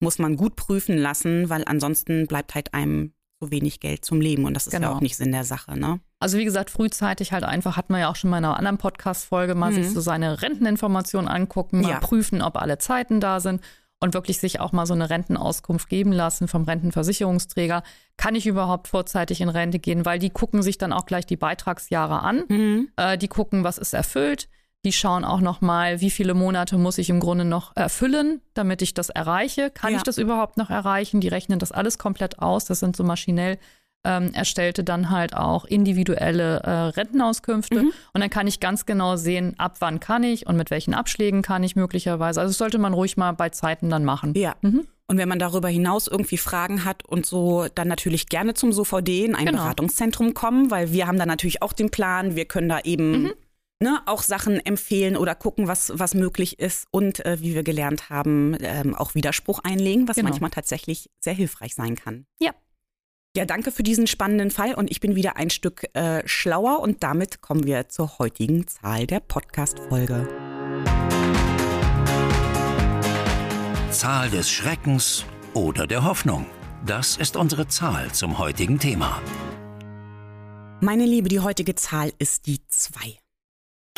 [0.00, 4.44] muss man gut prüfen lassen, weil ansonsten bleibt halt einem so wenig Geld zum Leben
[4.44, 4.90] und das ist genau.
[4.90, 6.00] ja auch nicht Sinn der Sache, ne?
[6.20, 8.78] Also wie gesagt, frühzeitig halt einfach, hat man ja auch schon mal in einer anderen
[8.78, 9.74] Podcast-Folge mal mhm.
[9.76, 12.00] sich so seine Renteninformationen angucken, mal ja.
[12.00, 13.60] prüfen, ob alle Zeiten da sind
[14.04, 17.82] und wirklich sich auch mal so eine Rentenauskunft geben lassen vom Rentenversicherungsträger.
[18.18, 20.04] Kann ich überhaupt vorzeitig in Rente gehen?
[20.04, 22.44] Weil die gucken sich dann auch gleich die Beitragsjahre an.
[22.48, 22.88] Mhm.
[22.96, 24.48] Äh, die gucken, was ist erfüllt.
[24.84, 28.82] Die schauen auch noch mal, wie viele Monate muss ich im Grunde noch erfüllen, damit
[28.82, 29.70] ich das erreiche.
[29.70, 29.96] Kann ja.
[29.96, 31.22] ich das überhaupt noch erreichen?
[31.22, 32.66] Die rechnen das alles komplett aus.
[32.66, 33.58] Das sind so maschinell
[34.04, 37.82] ähm, erstellte dann halt auch individuelle äh, Rentenauskünfte.
[37.82, 37.92] Mhm.
[38.12, 41.42] Und dann kann ich ganz genau sehen, ab wann kann ich und mit welchen Abschlägen
[41.42, 42.40] kann ich möglicherweise.
[42.40, 44.34] Also das sollte man ruhig mal bei Zeiten dann machen.
[44.36, 44.54] Ja.
[44.62, 44.86] Mhm.
[45.06, 49.26] Und wenn man darüber hinaus irgendwie Fragen hat und so, dann natürlich gerne zum SOVD
[49.26, 49.58] in ein genau.
[49.58, 53.32] Beratungszentrum kommen, weil wir haben da natürlich auch den Plan, wir können da eben mhm.
[53.80, 58.08] ne, auch Sachen empfehlen oder gucken, was, was möglich ist und äh, wie wir gelernt
[58.08, 60.30] haben, ähm, auch Widerspruch einlegen, was genau.
[60.30, 62.24] manchmal tatsächlich sehr hilfreich sein kann.
[62.40, 62.52] Ja.
[63.36, 67.02] Ja, danke für diesen spannenden Fall und ich bin wieder ein Stück äh, schlauer und
[67.02, 70.28] damit kommen wir zur heutigen Zahl der Podcast-Folge.
[73.90, 76.46] Zahl des Schreckens oder der Hoffnung.
[76.86, 79.20] Das ist unsere Zahl zum heutigen Thema.
[80.80, 83.18] Meine Liebe, die heutige Zahl ist die 2.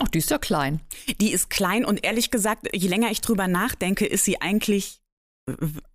[0.01, 0.81] Ach, die ist ja klein.
[1.21, 5.03] Die ist klein und ehrlich gesagt, je länger ich drüber nachdenke, ist sie eigentlich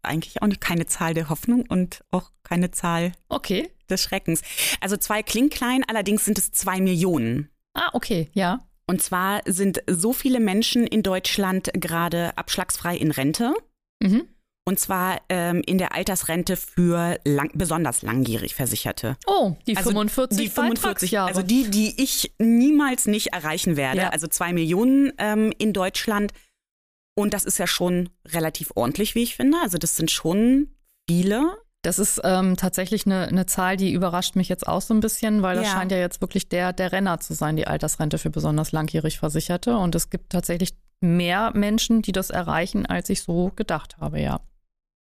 [0.01, 3.69] eigentlich auch keine Zahl der Hoffnung und auch keine Zahl okay.
[3.89, 4.41] des Schreckens.
[4.79, 7.49] Also zwei klingt klein, allerdings sind es zwei Millionen.
[7.73, 8.65] Ah, okay, ja.
[8.87, 13.53] Und zwar sind so viele Menschen in Deutschland gerade abschlagsfrei in Rente.
[14.01, 14.27] Mhm.
[14.63, 19.17] Und zwar ähm, in der Altersrente für lang, besonders langjährig Versicherte.
[19.25, 21.29] Oh, die also 45 die 45 Jahre.
[21.29, 24.01] Also die, die ich niemals nicht erreichen werde.
[24.01, 24.09] Ja.
[24.09, 26.31] Also zwei Millionen ähm, in Deutschland.
[27.15, 29.57] Und das ist ja schon relativ ordentlich, wie ich finde.
[29.61, 30.69] Also das sind schon
[31.09, 31.57] viele.
[31.83, 35.41] Das ist ähm, tatsächlich eine, eine, Zahl, die überrascht mich jetzt auch so ein bisschen,
[35.41, 35.73] weil das ja.
[35.73, 39.75] scheint ja jetzt wirklich der, der Renner zu sein, die Altersrente für besonders langjährig Versicherte.
[39.75, 44.41] Und es gibt tatsächlich mehr Menschen, die das erreichen, als ich so gedacht habe, ja.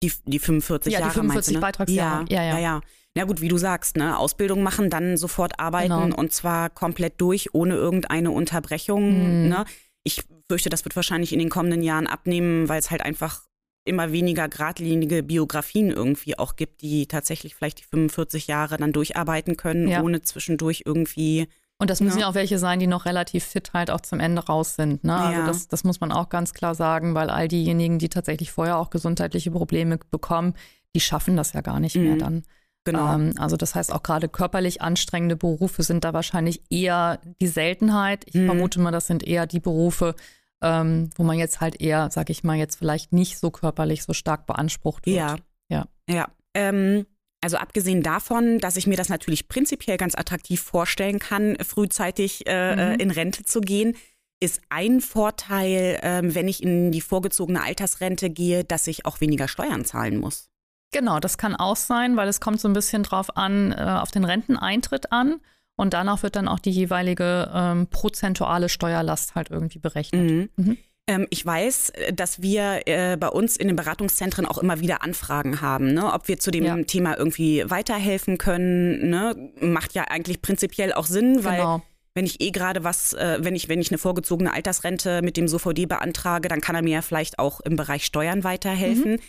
[0.02, 1.11] Die, die 45 ja, Jahre.
[1.12, 1.61] Die 45 ne?
[1.61, 2.24] Beitragsjahre.
[2.28, 2.80] Ja, ja, ja, ja.
[3.16, 4.18] Ja gut, wie du sagst, ne?
[4.18, 6.16] Ausbildung machen, dann sofort arbeiten genau.
[6.16, 9.44] und zwar komplett durch, ohne irgendeine Unterbrechung.
[9.44, 9.48] Mhm.
[9.48, 9.64] Ne?
[10.06, 13.42] Ich fürchte, das wird wahrscheinlich in den kommenden Jahren abnehmen, weil es halt einfach
[13.84, 19.56] immer weniger geradlinige Biografien irgendwie auch gibt, die tatsächlich vielleicht die 45 Jahre dann durcharbeiten
[19.56, 20.02] können, ja.
[20.02, 21.48] ohne zwischendurch irgendwie.
[21.78, 22.22] Und das müssen ja.
[22.22, 25.02] ja auch welche sein, die noch relativ fit halt auch zum Ende raus sind.
[25.02, 25.14] Ne?
[25.14, 25.46] Also ja.
[25.46, 28.90] das, das muss man auch ganz klar sagen, weil all diejenigen, die tatsächlich vorher auch
[28.90, 30.54] gesundheitliche Probleme bekommen,
[30.94, 32.02] die schaffen das ja gar nicht mhm.
[32.04, 32.44] mehr dann.
[32.87, 33.14] Genau.
[33.14, 38.25] Ähm, also das heißt, auch gerade körperlich anstrengende Berufe sind da wahrscheinlich eher die Seltenheit.
[38.27, 38.46] Ich mhm.
[38.46, 40.14] vermute mal, das sind eher die Berufe,
[40.62, 44.14] ähm, wo man jetzt halt eher, sag ich mal, jetzt vielleicht nicht so körperlich so
[44.14, 45.16] stark beansprucht wird.
[45.16, 45.37] Ja.
[45.68, 45.87] Ja.
[46.09, 46.29] Ja.
[46.55, 47.07] Ähm,
[47.40, 52.94] also abgesehen davon, dass ich mir das natürlich prinzipiell ganz attraktiv vorstellen kann, frühzeitig äh,
[52.94, 53.01] mhm.
[53.01, 53.96] in Rente zu gehen,
[54.40, 59.49] ist ein Vorteil, ähm, wenn ich in die vorgezogene Altersrente gehe, dass ich auch weniger
[59.49, 60.51] Steuern zahlen muss.
[60.92, 64.11] Genau, das kann auch sein, weil es kommt so ein bisschen drauf an, äh, auf
[64.11, 65.40] den Renteneintritt an.
[65.77, 70.31] Und danach wird dann auch die jeweilige ähm, prozentuale Steuerlast halt irgendwie berechnet.
[70.31, 70.49] Mhm.
[70.57, 70.79] Mhm.
[71.09, 75.61] Ähm, ich weiß, dass wir äh, bei uns in den Beratungszentren auch immer wieder Anfragen
[75.61, 76.12] haben, ne?
[76.12, 76.83] ob wir zu dem ja.
[76.83, 79.11] Thema irgendwie weiterhelfen können.
[79.11, 79.53] Ne?
[79.61, 81.83] Macht ja eigentlich prinzipiell auch Sinn, weil genau.
[82.14, 85.46] wenn ich eh gerade was, äh, wenn ich wenn ich eine vorgezogene Altersrente mit dem
[85.46, 89.12] SOVD beantrage, dann kann er mir ja vielleicht auch im Bereich Steuern weiterhelfen.
[89.12, 89.20] Mhm.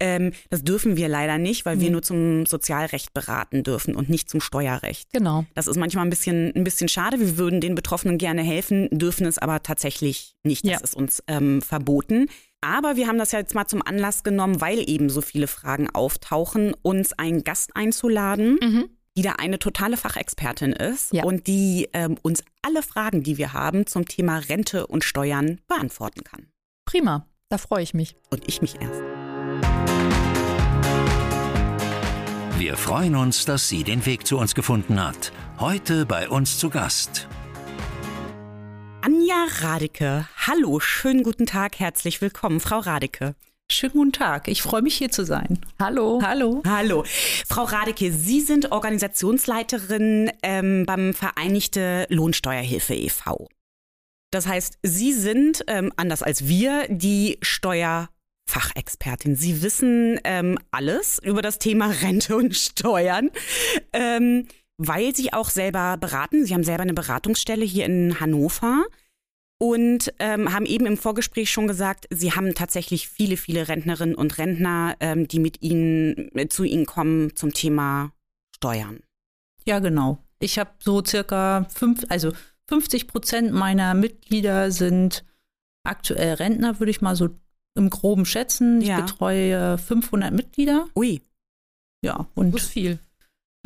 [0.00, 1.80] Ähm, das dürfen wir leider nicht, weil mhm.
[1.80, 5.12] wir nur zum Sozialrecht beraten dürfen und nicht zum Steuerrecht.
[5.12, 5.44] Genau.
[5.54, 7.18] Das ist manchmal ein bisschen, ein bisschen schade.
[7.18, 10.64] Wir würden den Betroffenen gerne helfen, dürfen es aber tatsächlich nicht.
[10.64, 10.78] Das ja.
[10.78, 12.28] ist uns ähm, verboten.
[12.60, 15.88] Aber wir haben das ja jetzt mal zum Anlass genommen, weil eben so viele Fragen
[15.90, 18.58] auftauchen, uns einen Gast einzuladen.
[18.60, 21.24] Mhm die da eine totale Fachexpertin ist ja.
[21.24, 26.22] und die ähm, uns alle Fragen, die wir haben zum Thema Rente und Steuern beantworten
[26.22, 26.46] kann.
[26.84, 28.14] Prima, da freue ich mich.
[28.30, 29.17] Und ich mich erst.
[32.58, 35.30] Wir freuen uns, dass sie den Weg zu uns gefunden hat.
[35.60, 37.28] Heute bei uns zu Gast.
[39.00, 40.28] Anja Radeke.
[40.44, 43.36] Hallo, schönen guten Tag, herzlich willkommen, Frau Radeke.
[43.70, 45.60] Schönen guten Tag, ich freue mich hier zu sein.
[45.78, 46.20] Hallo.
[46.20, 46.60] Hallo.
[46.66, 47.04] Hallo.
[47.46, 53.46] Frau Radeke, Sie sind Organisationsleiterin ähm, beim Vereinigte Lohnsteuerhilfe e.V.
[54.32, 58.08] Das heißt, Sie sind, ähm, anders als wir, die Steuer
[58.48, 59.36] Fachexpertin.
[59.36, 63.30] Sie wissen ähm, alles über das Thema Rente und Steuern,
[63.92, 64.46] ähm,
[64.78, 66.46] weil Sie auch selber beraten.
[66.46, 68.86] Sie haben selber eine Beratungsstelle hier in Hannover
[69.58, 74.38] und ähm, haben eben im Vorgespräch schon gesagt, Sie haben tatsächlich viele, viele Rentnerinnen und
[74.38, 78.12] Rentner, ähm, die mit Ihnen äh, zu Ihnen kommen zum Thema
[78.56, 79.00] Steuern.
[79.66, 80.18] Ja, genau.
[80.40, 82.32] Ich habe so circa fünf, also
[82.68, 85.24] 50 Prozent meiner Mitglieder sind
[85.84, 87.28] aktuell Rentner, würde ich mal so
[87.74, 88.80] im Groben schätzen.
[88.80, 89.00] Ich ja.
[89.00, 90.86] betreue 500 Mitglieder.
[90.94, 91.20] Ui.
[92.02, 92.98] Ja, und das ist viel.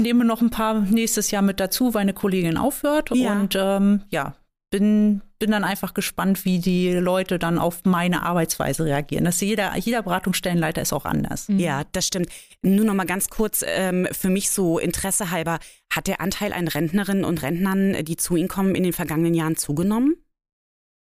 [0.00, 3.10] Nehme noch ein paar nächstes Jahr mit dazu, weil eine Kollegin aufhört.
[3.14, 3.32] Ja.
[3.32, 4.34] Und ähm, ja,
[4.72, 9.24] bin, bin dann einfach gespannt, wie die Leute dann auf meine Arbeitsweise reagieren.
[9.24, 11.48] Das jeder, jeder Beratungsstellenleiter ist auch anders.
[11.48, 11.58] Mhm.
[11.60, 12.30] Ja, das stimmt.
[12.62, 15.58] Nur noch mal ganz kurz ähm, für mich so Interesse halber,
[15.92, 19.56] hat der Anteil an Rentnerinnen und Rentnern, die zu Ihnen kommen, in den vergangenen Jahren
[19.56, 20.16] zugenommen?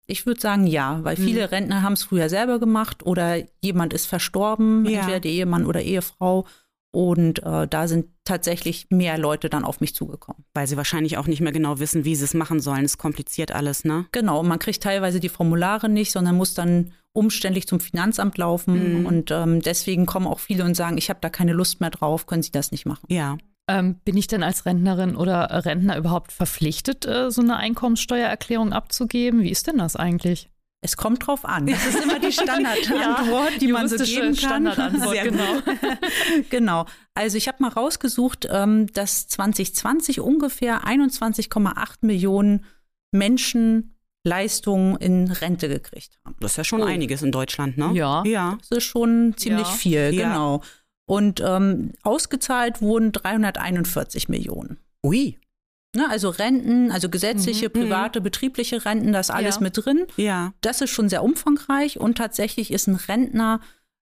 [0.07, 1.25] Ich würde sagen ja, weil hm.
[1.25, 4.99] viele Rentner haben es früher selber gemacht oder jemand ist verstorben, ja.
[4.99, 6.45] entweder der Ehemann oder Ehefrau.
[6.93, 10.43] Und äh, da sind tatsächlich mehr Leute dann auf mich zugekommen.
[10.53, 12.83] Weil sie wahrscheinlich auch nicht mehr genau wissen, wie sie es machen sollen.
[12.83, 14.07] Es ist kompliziert alles, ne?
[14.11, 18.99] Genau, man kriegt teilweise die Formulare nicht, sondern muss dann umständlich zum Finanzamt laufen.
[18.99, 19.05] Mhm.
[19.05, 22.25] Und ähm, deswegen kommen auch viele und sagen, ich habe da keine Lust mehr drauf,
[22.25, 23.05] können Sie das nicht machen.
[23.07, 23.37] Ja.
[23.79, 29.41] Ähm, bin ich denn als Rentnerin oder Rentner überhaupt verpflichtet, äh, so eine Einkommenssteuererklärung abzugeben?
[29.41, 30.49] Wie ist denn das eigentlich?
[30.83, 31.67] Es kommt drauf an.
[31.67, 34.35] Das ist immer die Standardantwort, ja, die man so geben kann.
[34.35, 35.61] Standardantwort, Sehr genau.
[36.49, 36.85] genau.
[37.13, 42.65] Also ich habe mal rausgesucht, ähm, dass 2020 ungefähr 21,8 Millionen
[43.11, 46.35] Menschen Leistungen in Rente gekriegt haben.
[46.39, 46.85] Das ist ja schon oh.
[46.85, 47.91] einiges in Deutschland, ne?
[47.93, 48.23] Ja.
[48.25, 48.57] ja.
[48.69, 49.73] Das ist schon ziemlich ja.
[49.73, 50.57] viel, genau.
[50.57, 50.67] Ja.
[51.11, 54.77] Und ähm, ausgezahlt wurden 341 Millionen.
[55.03, 55.37] Ui.
[55.93, 59.61] Ne, also Renten, also gesetzliche, mhm, private, betriebliche Renten, das alles ja.
[59.61, 60.07] mit drin.
[60.15, 60.53] Ja.
[60.61, 63.59] Das ist schon sehr umfangreich und tatsächlich ist ein Rentner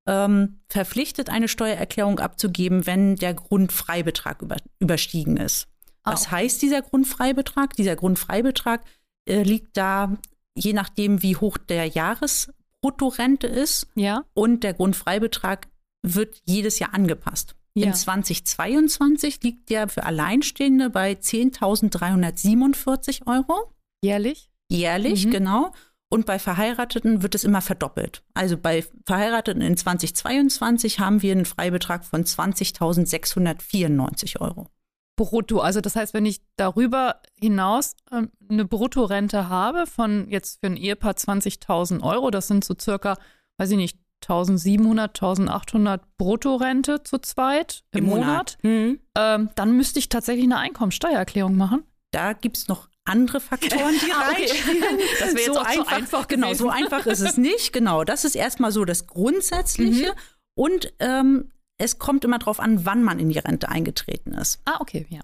[0.07, 5.67] ähm, verpflichtet, eine Steuererklärung abzugeben, wenn der Grundfreibetrag über, überstiegen ist.
[6.05, 6.11] Oh.
[6.13, 7.75] Was heißt dieser Grundfreibetrag?
[7.75, 8.83] Dieser Grundfreibetrag
[9.25, 10.19] äh, liegt da,
[10.55, 13.87] je nachdem, wie hoch der Jahresbruttorente ist.
[13.95, 14.27] Ja.
[14.35, 15.69] Und der Grundfreibetrag
[16.03, 17.57] wird jedes Jahr angepasst.
[17.75, 17.87] Ja.
[17.87, 23.73] In 2022 liegt der für Alleinstehende bei 10.347 Euro.
[24.03, 24.51] Jährlich?
[24.71, 25.31] Jährlich, mhm.
[25.31, 25.73] genau.
[26.11, 28.23] Und bei Verheirateten wird es immer verdoppelt.
[28.33, 34.69] Also bei Verheirateten in 2022 haben wir einen Freibetrag von 20.694 Euro.
[35.17, 35.61] Brutto.
[35.61, 40.77] Also das heißt, wenn ich darüber hinaus ähm, eine Bruttorente habe von jetzt für ein
[40.77, 43.19] Ehepaar 20.000 Euro, das sind so circa,
[43.59, 48.59] weiß ich nicht, 1700, 1800 Bruttorente zu zweit im, Im Monat, Monat.
[48.63, 49.01] Mhm.
[49.17, 51.85] Ähm, dann müsste ich tatsächlich eine Einkommensteuererklärung machen.
[52.11, 54.83] Da gibt es noch andere Faktoren, die ah, reinspielen.
[54.83, 55.05] Okay.
[55.21, 57.73] Das wäre jetzt so auch einfach, einfach Genau, so einfach ist es nicht.
[57.73, 60.09] Genau, das ist erstmal so das Grundsätzliche.
[60.09, 60.19] Mhm.
[60.55, 64.61] Und ähm, es kommt immer darauf an, wann man in die Rente eingetreten ist.
[64.65, 65.21] Ah, okay, ja.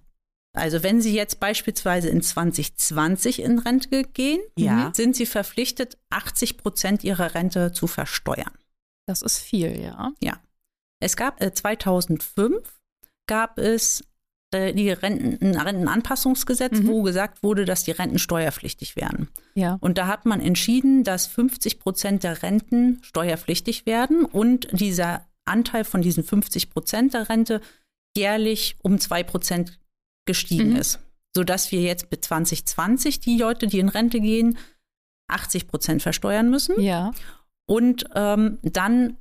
[0.55, 4.93] Also wenn Sie jetzt beispielsweise in 2020 in Rente gehen, ja.
[4.95, 8.53] sind Sie verpflichtet, 80 Prozent Ihrer Rente zu versteuern.
[9.07, 10.13] Das ist viel, ja.
[10.21, 10.41] Ja.
[11.01, 12.81] Es gab äh, 2005
[13.27, 14.05] gab es
[14.55, 16.87] die Renten, Rentenanpassungsgesetz, mhm.
[16.87, 19.29] wo gesagt wurde, dass die Renten steuerpflichtig werden.
[19.55, 19.79] Ja.
[19.81, 25.85] Und da hat man entschieden, dass 50 Prozent der Renten steuerpflichtig werden und dieser Anteil
[25.85, 27.61] von diesen 50 Prozent der Rente
[28.17, 29.79] jährlich um zwei Prozent
[30.25, 30.77] gestiegen mhm.
[30.77, 31.01] ist.
[31.35, 34.57] Sodass wir jetzt bis 2020 die Leute, die in Rente gehen,
[35.29, 36.81] 80 Prozent versteuern müssen.
[36.81, 37.11] Ja.
[37.67, 39.17] Und ähm, dann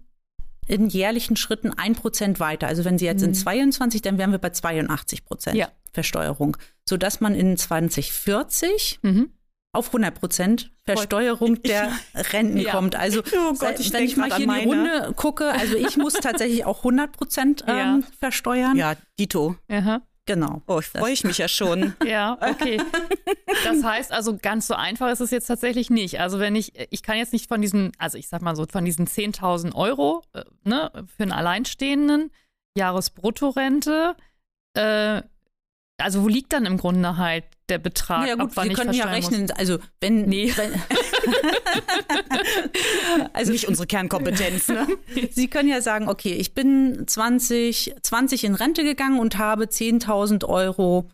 [0.67, 2.67] in jährlichen Schritten ein Prozent weiter.
[2.67, 3.29] Also wenn Sie jetzt mhm.
[3.29, 5.69] in 22, dann wären wir bei 82 Prozent ja.
[5.91, 9.31] Versteuerung, sodass man in 2040 mhm.
[9.73, 12.71] auf 100 Prozent Versteuerung der Renten ja.
[12.71, 12.95] kommt.
[12.95, 16.13] Also oh Gott, ich wenn ich mal hier in die Runde gucke, also ich muss
[16.13, 17.99] tatsächlich auch 100 Prozent ähm, ja.
[18.19, 18.75] versteuern.
[18.75, 19.55] Ja, Dito.
[19.69, 20.01] Aha.
[20.25, 20.61] Genau.
[20.67, 21.95] Oh, freue ich mich ja schon.
[22.05, 22.81] ja, okay.
[23.65, 26.19] Das heißt also, ganz so einfach ist es jetzt tatsächlich nicht.
[26.19, 28.85] Also wenn ich, ich kann jetzt nicht von diesen, also ich sag mal so, von
[28.85, 32.31] diesen 10.000 Euro äh, ne, für einen Alleinstehenden,
[32.77, 34.15] Jahresbruttorente,
[34.75, 35.21] äh,
[35.97, 38.27] also wo liegt dann im Grunde halt der Betrag?
[38.27, 39.49] Ja gut, Sie können ja rechnen.
[39.51, 40.53] Also wenn, nee.
[40.55, 40.73] wenn
[43.33, 44.67] also nicht unsere Kernkompetenz.
[44.67, 44.87] Ne?
[45.31, 50.45] Sie können ja sagen, okay, ich bin 20, 20 in Rente gegangen und habe 10.000
[50.45, 51.09] Euro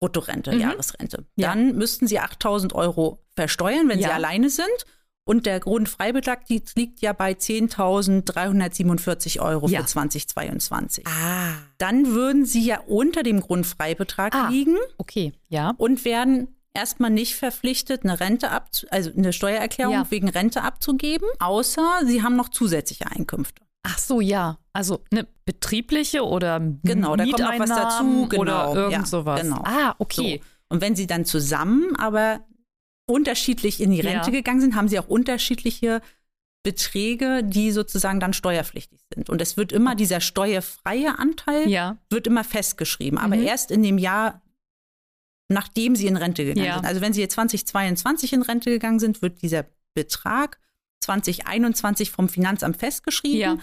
[0.00, 0.60] Bruttorente, mhm.
[0.60, 1.26] Jahresrente.
[1.36, 1.74] Dann ja.
[1.74, 4.08] müssten Sie 8.000 Euro versteuern, wenn ja.
[4.08, 4.86] Sie alleine sind.
[5.30, 9.78] Und der Grundfreibetrag liegt ja bei 10.347 Euro ja.
[9.78, 11.06] für 2022.
[11.06, 11.52] Ah.
[11.78, 14.48] Dann würden Sie ja unter dem Grundfreibetrag ah.
[14.48, 14.76] liegen.
[14.98, 15.74] Okay, ja.
[15.76, 20.10] Und werden erstmal nicht verpflichtet, eine Rente ab, also eine Steuererklärung ja.
[20.10, 23.62] wegen Rente abzugeben, außer Sie haben noch zusätzliche Einkünfte.
[23.84, 24.58] Ach so, ja.
[24.72, 29.42] Also eine betriebliche oder genau, da kommt noch was dazu, genau, oder irgend ja, sowas.
[29.42, 29.62] Genau.
[29.64, 30.40] Ah, okay.
[30.42, 30.74] So.
[30.74, 32.40] Und wenn Sie dann zusammen aber
[33.10, 34.36] unterschiedlich in die Rente ja.
[34.36, 36.00] gegangen sind, haben Sie auch unterschiedliche
[36.62, 39.30] Beträge, die sozusagen dann steuerpflichtig sind.
[39.30, 41.96] Und es wird immer dieser steuerfreie Anteil ja.
[42.10, 43.46] wird immer festgeschrieben, aber mhm.
[43.46, 44.42] erst in dem Jahr
[45.50, 46.74] nachdem sie in Rente gegangen ja.
[46.74, 46.86] sind.
[46.86, 50.58] Also wenn sie jetzt 2022 in Rente gegangen sind, wird dieser Betrag
[51.00, 53.40] 2021 vom Finanzamt festgeschrieben.
[53.40, 53.58] Ja.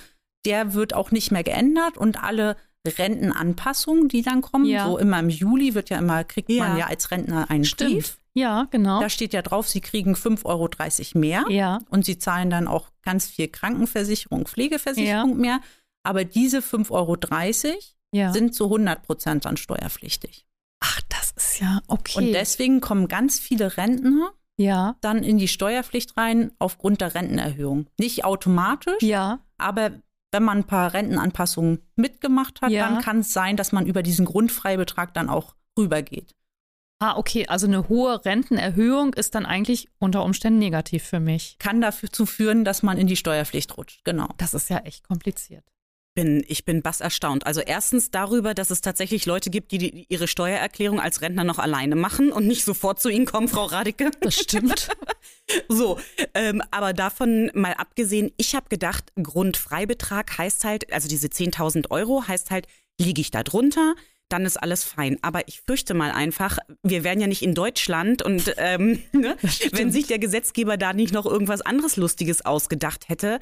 [0.46, 4.86] Der wird auch nicht mehr geändert und alle Rentenanpassungen, die dann kommen, ja.
[4.86, 7.92] so immer im Juli wird ja immer, kriegt man ja als Rentner einen Stimmt.
[7.92, 8.18] Brief.
[8.38, 9.00] Ja, genau.
[9.02, 11.46] Da steht ja drauf, sie kriegen 5,30 Euro mehr.
[11.50, 11.80] Ja.
[11.90, 15.60] Und sie zahlen dann auch ganz viel Krankenversicherung, Pflegeversicherung mehr.
[16.04, 20.46] Aber diese 5,30 Euro sind zu 100 Prozent dann steuerpflichtig.
[20.80, 22.18] Ach, das ist ja okay.
[22.20, 24.96] Und deswegen kommen ganz viele Rentner ja.
[25.02, 27.88] dann in die Steuerpflicht rein aufgrund der Rentenerhöhung.
[27.98, 29.40] Nicht automatisch, ja.
[29.58, 29.92] aber
[30.32, 32.88] wenn man ein paar Rentenanpassungen mitgemacht hat, ja.
[32.88, 36.36] dann kann es sein, dass man über diesen Grundfreibetrag dann auch rübergeht.
[37.00, 37.48] Ah, okay.
[37.48, 41.58] Also eine hohe Rentenerhöhung ist dann eigentlich unter Umständen negativ für mich.
[41.60, 44.04] Kann dazu führen, dass man in die Steuerpflicht rutscht.
[44.04, 44.30] Genau.
[44.38, 45.64] Das ist ja echt kompliziert
[46.18, 47.46] bin, ich bin bass erstaunt.
[47.46, 51.60] Also erstens darüber, dass es tatsächlich Leute gibt, die, die ihre Steuererklärung als Rentner noch
[51.60, 54.10] alleine machen und nicht sofort zu Ihnen kommen, Frau Radicke.
[54.22, 54.90] Das stimmt.
[55.70, 56.00] so,
[56.34, 62.28] ähm, aber davon mal abgesehen, ich habe gedacht, Grundfreibetrag heißt halt, also diese 10.000 Euro
[62.28, 62.66] heißt halt,
[63.00, 63.94] liege ich da drunter,
[64.30, 65.18] dann ist alles fein.
[65.22, 69.38] Aber ich fürchte mal einfach, wir wären ja nicht in Deutschland und ähm, ne,
[69.72, 73.40] wenn sich der Gesetzgeber da nicht noch irgendwas anderes Lustiges ausgedacht hätte,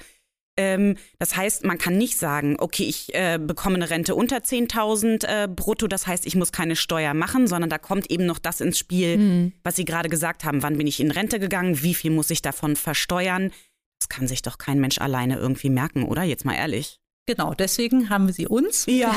[0.58, 5.26] ähm, das heißt, man kann nicht sagen, okay, ich äh, bekomme eine Rente unter 10.000
[5.26, 8.62] äh, brutto, das heißt, ich muss keine Steuer machen, sondern da kommt eben noch das
[8.62, 9.54] ins Spiel, mhm.
[9.63, 10.63] was Sie gerade gesagt haben.
[10.63, 11.84] Wann bin ich in Rente gegangen?
[11.84, 13.52] Wie viel muss ich davon versteuern?
[14.00, 16.24] Das kann sich doch kein Mensch alleine irgendwie merken, oder?
[16.24, 17.00] Jetzt mal ehrlich.
[17.28, 18.86] Genau, deswegen haben wir sie uns.
[18.88, 19.16] Ja.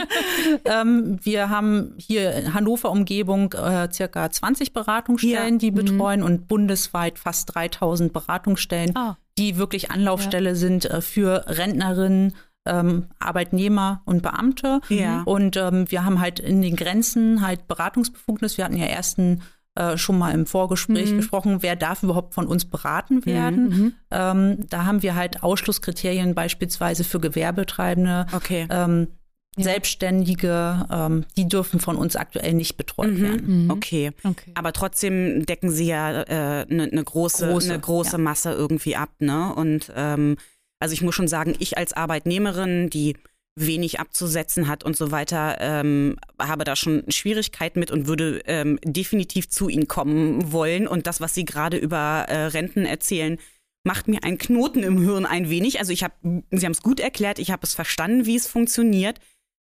[0.64, 5.58] ähm, wir haben hier in Hannover Umgebung äh, circa 20 Beratungsstellen, ja.
[5.58, 5.74] die mhm.
[5.74, 6.26] betreuen mhm.
[6.26, 9.18] und bundesweit fast 3000 Beratungsstellen, ah.
[9.38, 10.54] die wirklich Anlaufstelle ja.
[10.54, 14.80] sind äh, für Rentnerinnen, ähm, Arbeitnehmer und Beamte.
[14.88, 15.22] Ja.
[15.24, 18.56] Und ähm, wir haben halt in den Grenzen halt Beratungsbefugnis.
[18.56, 19.42] Wir hatten ja ersten
[19.76, 21.18] äh, schon mal im Vorgespräch mhm.
[21.18, 23.68] gesprochen, wer darf überhaupt von uns beraten mhm, werden.
[23.68, 23.94] Mhm.
[24.10, 28.26] Ähm, da haben wir halt Ausschlusskriterien beispielsweise für Gewerbetreibende.
[28.32, 28.66] Okay.
[28.70, 29.08] Ähm,
[29.56, 29.64] ja.
[29.64, 33.22] Selbstständige, ähm, die dürfen von uns aktuell nicht betreut mhm.
[33.22, 33.64] werden.
[33.64, 33.70] Mhm.
[33.70, 34.12] Okay.
[34.24, 34.52] okay.
[34.54, 38.18] Aber trotzdem decken sie ja eine äh, ne, ne große, große, ne große ja.
[38.18, 39.54] Masse irgendwie ab, ne?
[39.54, 40.36] Und ähm,
[40.78, 43.16] also ich muss schon sagen, ich als Arbeitnehmerin, die
[43.56, 48.78] wenig abzusetzen hat und so weiter, ähm, habe da schon Schwierigkeiten mit und würde ähm,
[48.84, 50.86] definitiv zu Ihnen kommen wollen.
[50.86, 53.38] Und das, was Sie gerade über äh, Renten erzählen,
[53.82, 55.78] macht mir einen Knoten im Hirn ein wenig.
[55.78, 56.14] Also ich habe,
[56.50, 59.20] Sie haben es gut erklärt, ich habe es verstanden, wie es funktioniert.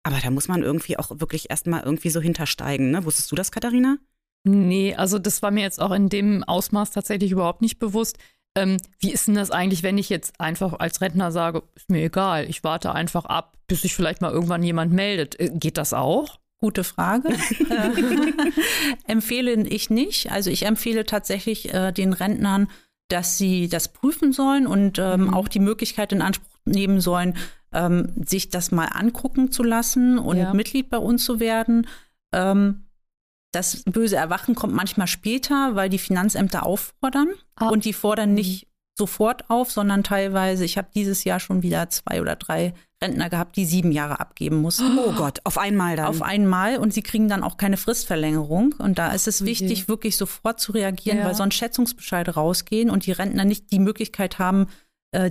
[0.04, 2.90] Aber da muss man irgendwie auch wirklich erstmal irgendwie so hintersteigen.
[2.90, 3.04] Ne?
[3.04, 3.98] Wusstest du das, Katharina?
[4.44, 8.18] Nee, also das war mir jetzt auch in dem Ausmaß tatsächlich überhaupt nicht bewusst.
[8.54, 12.04] Ähm, wie ist denn das eigentlich, wenn ich jetzt einfach als Rentner sage, ist mir
[12.04, 15.40] egal, ich warte einfach ab, bis sich vielleicht mal irgendwann jemand meldet?
[15.40, 16.38] Äh, geht das auch?
[16.58, 17.34] Gute Frage.
[19.06, 20.30] empfehle ich nicht.
[20.30, 22.68] Also ich empfehle tatsächlich äh, den Rentnern,
[23.08, 25.34] dass sie das prüfen sollen und ähm, mhm.
[25.34, 27.36] auch die Möglichkeit in Anspruch nehmen sollen,
[27.72, 30.54] ähm, sich das mal angucken zu lassen und ja.
[30.54, 31.86] Mitglied bei uns zu werden.
[32.32, 32.84] Ähm,
[33.52, 37.68] das böse Erwachen kommt manchmal später, weil die Finanzämter auffordern ah.
[37.68, 38.36] und die fordern mhm.
[38.36, 43.30] nicht sofort auf, sondern teilweise, ich habe dieses Jahr schon wieder zwei oder drei Rentner
[43.30, 44.98] gehabt, die sieben Jahre abgeben mussten.
[44.98, 46.06] Oh Gott, auf einmal dann.
[46.06, 48.74] Auf einmal und sie kriegen dann auch keine Fristverlängerung.
[48.78, 49.50] Und da ist es okay.
[49.50, 51.24] wichtig, wirklich sofort zu reagieren, ja.
[51.24, 54.68] weil sonst Schätzungsbescheide rausgehen und die Rentner nicht die Möglichkeit haben,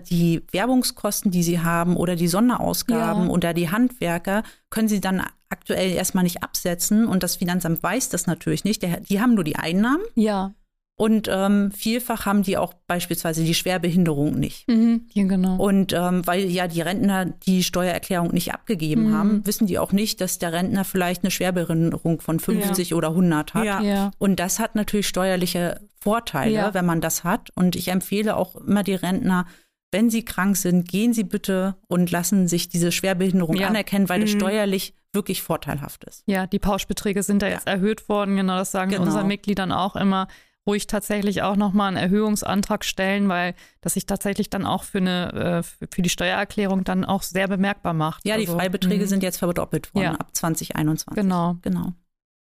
[0.09, 3.29] die Werbungskosten, die sie haben oder die Sonderausgaben ja.
[3.29, 7.07] oder die Handwerker, können sie dann aktuell erstmal nicht absetzen.
[7.07, 8.83] Und das Finanzamt weiß das natürlich nicht.
[9.09, 10.03] Die haben nur die Einnahmen.
[10.15, 10.53] Ja.
[11.01, 14.67] Und ähm, vielfach haben die auch beispielsweise die Schwerbehinderung nicht.
[14.67, 15.55] Mhm, ja, genau.
[15.55, 19.13] Und ähm, weil ja die Rentner die Steuererklärung nicht abgegeben mhm.
[19.15, 22.97] haben, wissen die auch nicht, dass der Rentner vielleicht eine Schwerbehinderung von 50 ja.
[22.97, 23.65] oder 100 hat.
[23.65, 23.81] Ja.
[23.81, 24.11] Ja.
[24.19, 27.49] Und das hat natürlich steuerliche Vorteile, wenn man das hat.
[27.55, 29.47] Und ich empfehle auch immer die Rentner,
[29.91, 34.23] wenn sie krank sind, gehen sie bitte und lassen sich diese Schwerbehinderung anerkennen, weil mhm.
[34.23, 36.23] das steuerlich wirklich vorteilhaft ist.
[36.25, 39.03] Ja, die Pauschbeträge sind da jetzt erhöht worden, genau das sagen genau.
[39.03, 40.27] unseren Mitgliedern auch immer
[40.67, 45.63] ruhig tatsächlich auch nochmal einen Erhöhungsantrag stellen, weil das sich tatsächlich dann auch für eine
[45.63, 48.25] äh, für die Steuererklärung dann auch sehr bemerkbar macht.
[48.25, 49.07] Ja, die also, Freibeträge mh.
[49.07, 50.15] sind jetzt verdoppelt worden ja.
[50.15, 51.15] ab 2021.
[51.15, 51.57] Genau.
[51.61, 51.93] Genau.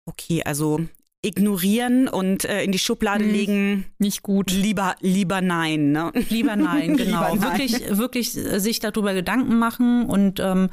[0.06, 0.80] Okay, also
[1.22, 3.86] ignorieren und äh, in die Schublade hm, legen.
[3.97, 4.51] Nicht gut.
[4.51, 6.11] Lieber, lieber nein, ne?
[6.30, 7.34] Lieber nein, genau.
[7.34, 7.59] Lieber nein.
[7.59, 10.70] Wirklich, wirklich sich darüber Gedanken machen und ähm,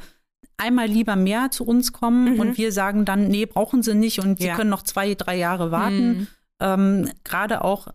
[0.55, 2.39] einmal lieber mehr zu uns kommen mhm.
[2.39, 4.55] und wir sagen dann, nee, brauchen sie nicht und sie ja.
[4.55, 6.07] können noch zwei, drei Jahre warten.
[6.07, 6.27] Mhm
[6.59, 7.87] ähm, gerade auch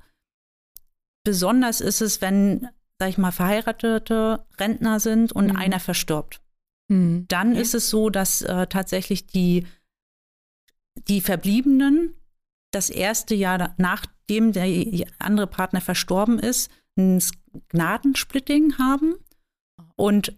[1.24, 5.56] besonders ist es, wenn, sag ich mal, verheiratete Rentner sind und mhm.
[5.56, 6.40] einer verstirbt.
[6.88, 7.26] Mhm.
[7.28, 7.60] Dann okay.
[7.60, 9.66] ist es so, dass äh, tatsächlich die,
[11.08, 12.14] die Verbliebenen
[12.72, 14.66] das erste Jahr nachdem der
[15.18, 17.22] andere Partner verstorben ist, ein
[17.68, 19.14] Gnadensplitting haben
[19.96, 20.36] und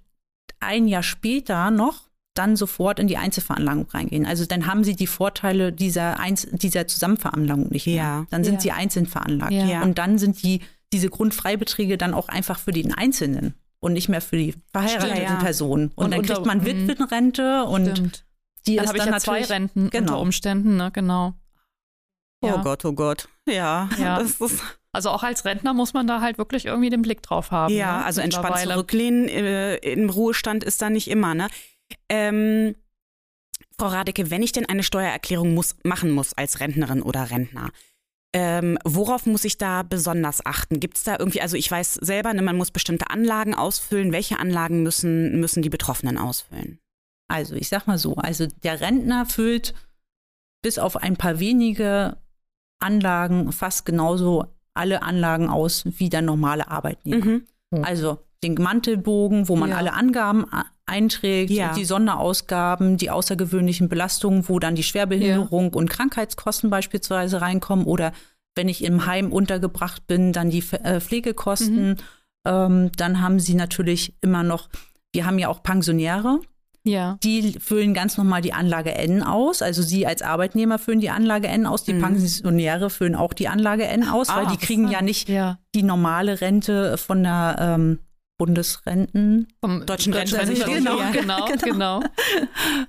[0.61, 4.27] ein Jahr später noch dann sofort in die Einzelveranlagung reingehen.
[4.27, 7.95] Also dann haben sie die Vorteile dieser, Einz dieser Zusammenveranlagung nicht mehr.
[7.95, 8.27] Ja.
[8.31, 8.61] Dann sind ja.
[8.61, 9.53] sie einzeln veranlagt.
[9.53, 9.83] Ja.
[9.83, 10.61] Und dann sind die,
[10.93, 15.37] diese Grundfreibeträge dann auch einfach für den Einzelnen und nicht mehr für die verheirateten ja,
[15.37, 15.93] Personen.
[15.95, 16.67] Und, und, dann kriegt man mhm.
[16.67, 18.25] Witwenrente und Stimmt.
[18.67, 20.13] die dann ist dann ich ja zwei Renten genau.
[20.13, 20.91] unter Umständen, ne?
[20.93, 21.35] Genau.
[22.41, 23.29] Oh Gott, oh Gott.
[23.49, 24.19] Ja, ja.
[24.19, 24.63] Das ist
[24.95, 27.75] also auch als Rentner muss man da halt wirklich irgendwie den Blick drauf haben.
[27.75, 28.05] Ja, ne?
[28.05, 31.49] also entspannt zurücklehnen äh, im Ruhestand ist da nicht immer, ne?
[32.09, 32.77] Ähm,
[33.77, 37.71] Frau Radeke, wenn ich denn eine Steuererklärung muss, machen muss als Rentnerin oder Rentner,
[38.33, 40.79] ähm, worauf muss ich da besonders achten?
[40.79, 44.13] Gibt es da irgendwie, also ich weiß selber, ne, man muss bestimmte Anlagen ausfüllen.
[44.13, 46.79] Welche Anlagen müssen, müssen die Betroffenen ausfüllen?
[47.29, 49.75] Also ich sag mal so, also der Rentner füllt
[50.63, 52.17] bis auf ein paar wenige
[52.81, 57.25] Anlagen fast genauso alle Anlagen aus wie der normale Arbeitnehmer.
[57.25, 57.45] Mhm.
[57.83, 59.77] Also den Mantelbogen, wo man ja.
[59.77, 60.45] alle Angaben
[60.87, 61.73] einträgt, ja.
[61.75, 65.73] die Sonderausgaben, die außergewöhnlichen Belastungen, wo dann die Schwerbehinderung ja.
[65.73, 68.13] und Krankheitskosten beispielsweise reinkommen oder
[68.55, 71.91] wenn ich im Heim untergebracht bin, dann die äh, Pflegekosten.
[71.91, 71.97] Mhm.
[72.47, 74.69] Ähm, dann haben sie natürlich immer noch,
[75.13, 76.41] wir haben ja auch Pensionäre.
[76.87, 77.19] Ja.
[77.23, 79.63] Die füllen ganz normal die Anlage N aus.
[79.63, 81.85] Also Sie als Arbeitnehmer füllen die Anlage N aus.
[81.85, 82.03] Die mhm.
[82.03, 85.59] Pensionäre füllen auch die Anlage N aus, ah, weil die kriegen ja nicht ja.
[85.75, 87.99] die normale Rente von der ähm,
[88.37, 89.49] Bundesrenten.
[89.61, 90.75] Vom deutschen Rentenversicherung.
[90.75, 92.01] Genau, genau, genau.
[92.01, 92.03] genau.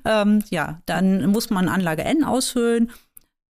[0.03, 2.91] ähm, ja, dann muss man Anlage N ausfüllen.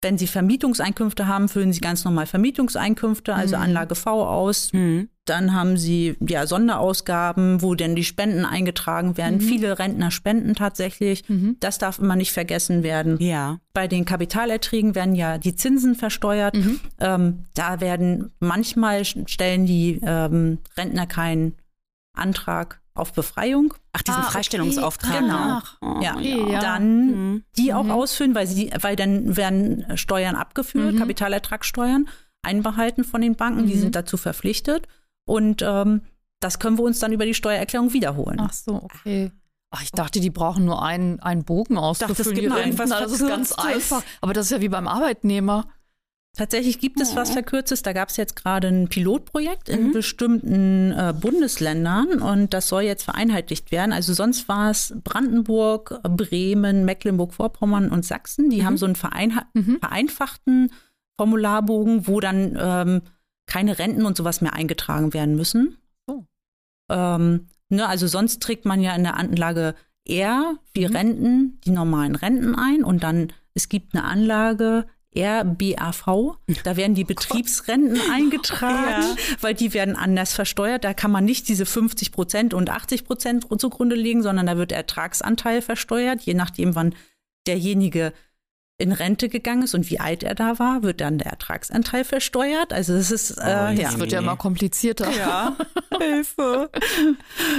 [0.01, 3.63] Wenn Sie Vermietungseinkünfte haben, füllen Sie ganz normal Vermietungseinkünfte, also mhm.
[3.63, 4.71] Anlage V aus.
[4.71, 5.09] Mhm.
[5.25, 9.35] Dann haben Sie ja Sonderausgaben, wo denn die Spenden eingetragen werden.
[9.35, 9.41] Mhm.
[9.41, 11.27] Viele Rentner spenden tatsächlich.
[11.27, 11.57] Mhm.
[11.59, 13.17] Das darf immer nicht vergessen werden.
[13.19, 13.59] Ja.
[13.73, 16.55] Bei den Kapitalerträgen werden ja die Zinsen versteuert.
[16.55, 16.79] Mhm.
[16.99, 21.55] Ähm, da werden manchmal stellen die ähm, Rentner keinen
[22.13, 23.73] Antrag auf Befreiung.
[23.93, 25.19] Ach, diesen ah, Freistellungsauftrag.
[25.19, 25.59] Genau.
[25.81, 26.15] Oh, ja.
[26.15, 26.59] Okay, ja.
[26.59, 27.43] Dann mhm.
[27.57, 27.91] die auch mhm.
[27.91, 30.99] ausfüllen, weil sie, weil dann werden Steuern abgeführt, mhm.
[30.99, 32.07] Kapitalertragssteuern
[32.41, 33.79] einbehalten von den Banken, die mhm.
[33.79, 34.87] sind dazu verpflichtet.
[35.25, 36.01] Und ähm,
[36.39, 38.39] das können wir uns dann über die Steuererklärung wiederholen.
[38.39, 39.31] Ach so, okay.
[39.71, 42.11] Ach, ich dachte, die brauchen nur einen, einen Bogen auszufüllen.
[42.11, 44.01] Ich dachte, es gibt irgendwas das ist ganz einfach.
[44.21, 45.67] Aber das ist ja wie beim Arbeitnehmer.
[46.39, 47.81] Tatsächlich gibt es was Verkürztes.
[47.81, 49.91] Da gab es jetzt gerade ein Pilotprojekt in mhm.
[49.91, 53.91] bestimmten äh, Bundesländern und das soll jetzt vereinheitlicht werden.
[53.91, 58.49] Also sonst war es Brandenburg, Bremen, Mecklenburg-Vorpommern und Sachsen.
[58.49, 58.65] Die mhm.
[58.65, 58.95] haben so einen
[59.53, 59.79] mhm.
[59.81, 60.71] vereinfachten
[61.17, 63.01] Formularbogen, wo dann ähm,
[63.45, 65.75] keine Renten und sowas mehr eingetragen werden müssen.
[66.07, 66.23] Oh.
[66.89, 69.75] Ähm, ne, also sonst trägt man ja in der Anlage
[70.05, 70.95] er die mhm.
[70.95, 74.85] Renten, die normalen Renten ein und dann es gibt eine Anlage
[75.17, 79.15] RBAV, da werden die oh Betriebsrenten eingetragen, ja.
[79.41, 80.83] weil die werden anders versteuert.
[80.83, 84.71] Da kann man nicht diese 50 Prozent und 80 Prozent zugrunde legen, sondern da wird
[84.71, 86.93] der Ertragsanteil versteuert, je nachdem, wann
[87.47, 88.13] derjenige
[88.79, 92.71] in Rente gegangen ist und wie alt er da war, wird dann der Ertragsanteil versteuert.
[92.71, 93.99] Also das ist äh, oh, das ja.
[93.99, 95.11] wird ja mal komplizierter.
[95.11, 95.55] Ja,
[95.99, 96.69] Hilfe.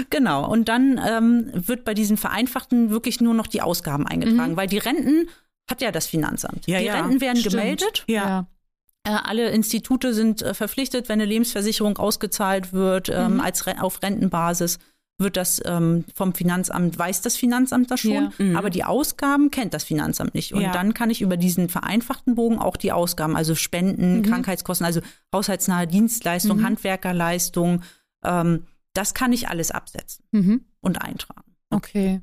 [0.09, 0.51] Genau.
[0.51, 4.57] Und dann ähm, wird bei diesen Vereinfachten wirklich nur noch die Ausgaben eingetragen, mhm.
[4.57, 5.29] weil die Renten
[5.71, 6.67] hat ja das Finanzamt.
[6.67, 7.55] Ja, die ja, Renten werden stimmt.
[7.55, 8.05] gemeldet.
[8.09, 8.47] Ja.
[9.05, 13.41] Äh, alle Institute sind äh, verpflichtet, wenn eine Lebensversicherung ausgezahlt wird, ähm, mhm.
[13.41, 14.79] als auf Rentenbasis
[15.21, 18.33] wird das ähm, vom Finanzamt, weiß das Finanzamt das schon, ja.
[18.39, 18.57] mhm.
[18.57, 20.55] aber die Ausgaben kennt das Finanzamt nicht.
[20.55, 20.73] Und ja.
[20.73, 24.23] dann kann ich über diesen vereinfachten Bogen auch die Ausgaben, also Spenden, mhm.
[24.23, 25.01] Krankheitskosten, also
[25.33, 26.65] haushaltsnahe Dienstleistung, mhm.
[26.65, 27.83] Handwerkerleistung,
[28.25, 30.65] ähm, das kann ich alles absetzen mhm.
[30.81, 31.55] und eintragen.
[31.71, 32.23] Okay.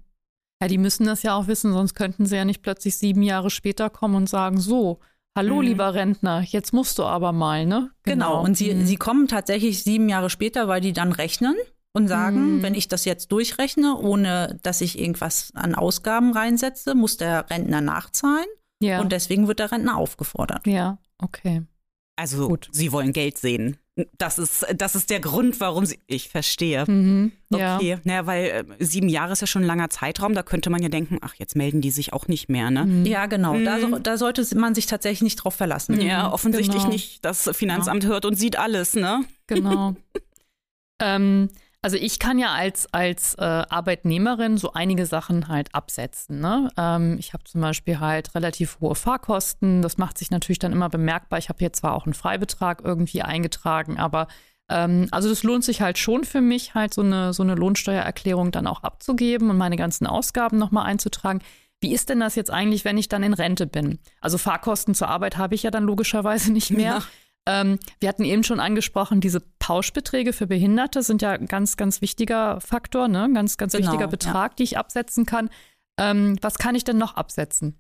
[0.62, 3.50] Ja, die müssen das ja auch wissen, sonst könnten sie ja nicht plötzlich sieben Jahre
[3.50, 5.00] später kommen und sagen, so,
[5.38, 5.62] Hallo, mhm.
[5.62, 7.92] lieber Rentner, jetzt musst du aber mal, ne?
[8.02, 8.30] Genau.
[8.32, 8.44] genau.
[8.44, 8.88] Und sie, mhm.
[8.88, 11.56] sie kommen tatsächlich sieben Jahre später, weil die dann rechnen
[11.94, 12.64] und sagen, mhm.
[12.64, 17.82] wenn ich das jetzt durchrechne, ohne dass ich irgendwas an Ausgaben reinsetze, muss der Rentner
[17.82, 18.48] nachzahlen.
[18.82, 19.00] Ja.
[19.00, 20.66] Und deswegen wird der Rentner aufgefordert.
[20.66, 21.62] Ja, okay.
[22.16, 22.70] Also Gut.
[22.72, 23.78] sie wollen Geld sehen.
[24.18, 26.00] Das ist, das ist der Grund, warum sie.
[26.06, 26.86] Ich verstehe.
[26.88, 27.78] Mhm, ja.
[27.78, 27.98] Okay.
[28.04, 30.36] Naja, weil äh, sieben Jahre ist ja schon ein langer Zeitraum.
[30.36, 32.86] Da könnte man ja denken, ach, jetzt melden die sich auch nicht mehr, ne?
[32.86, 33.06] Mhm.
[33.06, 33.56] Ja, genau.
[33.56, 33.66] Mhm.
[33.66, 36.00] Da, da, sollte man sich tatsächlich nicht drauf verlassen.
[36.00, 36.94] Ja, offensichtlich genau.
[36.94, 37.26] nicht.
[37.26, 38.10] Das Finanzamt ja.
[38.10, 39.24] hört und sieht alles, ne?
[39.48, 39.96] Genau.
[41.02, 41.50] ähm,
[41.82, 46.40] also ich kann ja als, als äh, Arbeitnehmerin so einige Sachen halt absetzen.
[46.40, 46.70] Ne?
[46.78, 49.82] Ähm, ich habe zum Beispiel halt relativ hohe Fahrkosten.
[49.82, 51.40] Das macht sich natürlich dann immer bemerkbar.
[51.40, 54.28] Ich habe hier zwar auch einen Freibetrag irgendwie eingetragen, aber
[54.70, 58.52] ähm, also das lohnt sich halt schon für mich, halt so eine, so eine Lohnsteuererklärung
[58.52, 61.42] dann auch abzugeben und meine ganzen Ausgaben nochmal einzutragen.
[61.80, 64.00] Wie ist denn das jetzt eigentlich, wenn ich dann in Rente bin?
[64.20, 66.94] Also Fahrkosten zur Arbeit habe ich ja dann logischerweise nicht mehr.
[66.94, 67.04] Ja.
[67.48, 72.02] Ähm, wir hatten eben schon angesprochen, diese Pauschbeträge für Behinderte sind ja ein ganz, ganz
[72.02, 73.30] wichtiger Faktor, ne?
[73.34, 74.56] ganz, ganz genau, wichtiger Betrag, ja.
[74.58, 75.50] die ich absetzen kann.
[75.98, 77.80] Ähm, was kann ich denn noch absetzen?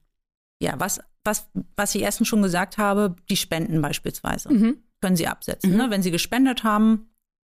[0.62, 4.78] Ja, was, was, was ich erstens schon gesagt habe, die Spenden beispielsweise mhm.
[5.02, 5.72] können Sie absetzen.
[5.72, 5.78] Mhm.
[5.78, 5.90] Ne?
[5.90, 7.10] Wenn Sie gespendet haben,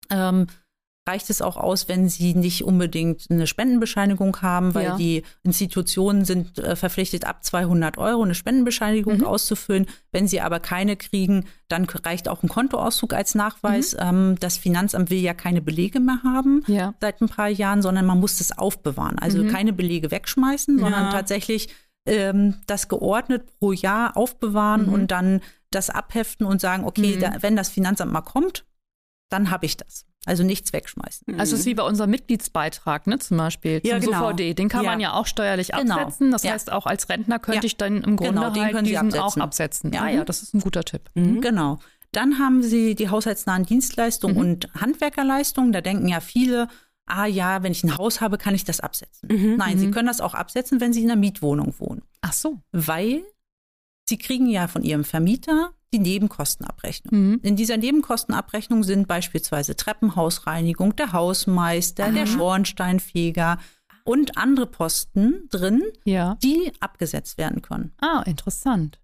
[0.09, 0.46] ähm,
[1.09, 4.96] reicht es auch aus, wenn sie nicht unbedingt eine Spendenbescheinigung haben, weil ja.
[4.96, 9.24] die Institutionen sind äh, verpflichtet, ab 200 Euro eine Spendenbescheinigung mhm.
[9.24, 9.86] auszufüllen.
[10.12, 13.94] Wenn sie aber keine kriegen, dann reicht auch ein Kontoauszug als Nachweis.
[13.94, 14.00] Mhm.
[14.02, 16.94] Ähm, das Finanzamt will ja keine Belege mehr haben ja.
[17.00, 19.18] seit ein paar Jahren, sondern man muss das aufbewahren.
[19.18, 19.48] Also mhm.
[19.48, 21.11] keine Belege wegschmeißen, sondern ja.
[21.11, 21.70] tatsächlich
[22.06, 24.92] ähm, das geordnet pro Jahr aufbewahren mhm.
[24.92, 25.40] und dann
[25.70, 27.20] das abheften und sagen, okay, mhm.
[27.20, 28.64] da, wenn das Finanzamt mal kommt,
[29.29, 30.07] dann habe ich das.
[30.26, 31.41] Also nichts wegschmeißen.
[31.41, 34.31] Also es ist wie bei unserem Mitgliedsbeitrag, ne, zum Beispiel zum ja, genau.
[34.31, 34.55] SOVD.
[34.55, 34.91] Den kann ja.
[34.91, 35.97] man ja auch steuerlich genau.
[35.97, 36.31] absetzen.
[36.31, 36.53] Das ja.
[36.53, 39.20] heißt, auch als Rentner könnte ich dann im Grunde genau, halt diesen absetzen.
[39.20, 39.93] auch absetzen.
[39.93, 40.16] Ja, mhm.
[40.16, 41.09] ja, das ist ein guter Tipp.
[41.14, 41.41] Mhm.
[41.41, 41.79] Genau.
[42.12, 44.41] Dann haben Sie die haushaltsnahen Dienstleistungen mhm.
[44.41, 45.72] und Handwerkerleistungen.
[45.72, 46.68] Da denken ja viele,
[47.07, 49.29] ah ja, wenn ich ein Haus habe, kann ich das absetzen.
[49.31, 49.57] Mhm.
[49.57, 49.93] Nein, Sie mhm.
[49.93, 52.03] können das auch absetzen, wenn Sie in einer Mietwohnung wohnen.
[52.20, 52.61] Ach so.
[52.72, 53.22] Weil
[54.07, 57.18] Sie kriegen ja von Ihrem Vermieter die Nebenkostenabrechnung.
[57.18, 57.41] Mhm.
[57.43, 62.12] In dieser Nebenkostenabrechnung sind beispielsweise Treppenhausreinigung, der Hausmeister, Aha.
[62.12, 63.59] der Schornsteinfeger
[64.05, 66.36] und andere Posten drin, ja.
[66.43, 67.93] die abgesetzt werden können.
[68.01, 68.99] Ah, interessant.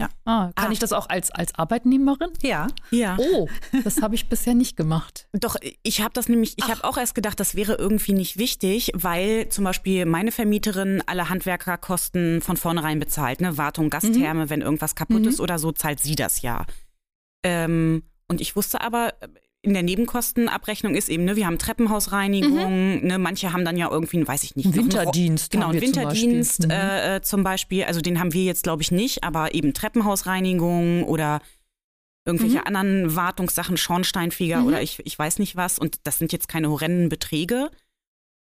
[0.00, 0.08] Ja.
[0.24, 0.72] Ah, kann ah.
[0.72, 2.30] ich das auch als, als Arbeitnehmerin?
[2.42, 2.68] Ja.
[2.90, 3.16] ja.
[3.18, 3.48] Oh,
[3.82, 5.28] das habe ich bisher nicht gemacht.
[5.32, 8.92] Doch, ich habe das nämlich, ich habe auch erst gedacht, das wäre irgendwie nicht wichtig,
[8.94, 13.58] weil zum Beispiel meine Vermieterin alle Handwerkerkosten von vornherein bezahlt, ne?
[13.58, 14.50] Wartung, Gastherme, mhm.
[14.50, 15.28] wenn irgendwas kaputt mhm.
[15.28, 16.64] ist oder so, zahlt sie das ja.
[17.42, 19.14] Ähm, und ich wusste aber,
[19.62, 23.06] in der Nebenkostenabrechnung ist eben, ne, wir haben Treppenhausreinigung, mhm.
[23.06, 25.50] ne, manche haben dann ja irgendwie, weiß ich nicht, Winterdienst.
[25.50, 26.88] Genau, einen Winterdienst zum Beispiel.
[26.88, 26.92] Mhm.
[26.92, 27.84] Äh, äh, zum Beispiel.
[27.84, 31.40] Also den haben wir jetzt, glaube ich, nicht, aber eben Treppenhausreinigung oder
[32.24, 32.66] irgendwelche mhm.
[32.66, 34.66] anderen Wartungssachen, Schornsteinfeger mhm.
[34.66, 35.78] oder ich, ich weiß nicht was.
[35.78, 37.70] Und das sind jetzt keine horrenden Beträge,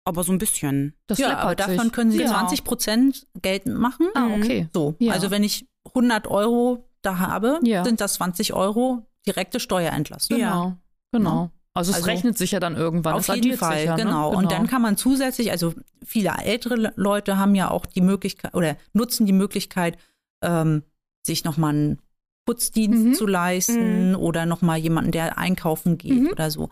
[0.03, 0.95] aber so ein bisschen.
[1.07, 1.91] Das ja, aber davon sich.
[1.93, 2.31] können Sie genau.
[2.31, 4.07] 20 Prozent geltend machen.
[4.15, 4.67] Ah, okay.
[4.73, 5.13] So, ja.
[5.13, 7.85] also wenn ich 100 Euro da habe, ja.
[7.85, 10.39] sind das 20 Euro direkte Steuerentlastung.
[10.39, 10.77] Genau.
[11.17, 11.43] Genau.
[11.43, 11.51] Ne?
[11.73, 13.15] Also es also rechnet sich ja dann irgendwann.
[13.15, 13.97] Auf jeden Fall, ja, genau.
[13.97, 14.13] Ne?
[14.13, 14.29] genau.
[14.29, 14.49] Und genau.
[14.49, 15.73] dann kann man zusätzlich, also
[16.05, 19.97] viele ältere Leute haben ja auch die Möglichkeit oder nutzen die Möglichkeit,
[20.41, 20.83] ähm,
[21.25, 21.99] sich nochmal einen
[22.45, 23.13] Putzdienst mhm.
[23.13, 24.15] zu leisten mhm.
[24.15, 26.29] oder nochmal jemanden, der einkaufen geht mhm.
[26.29, 26.69] oder so.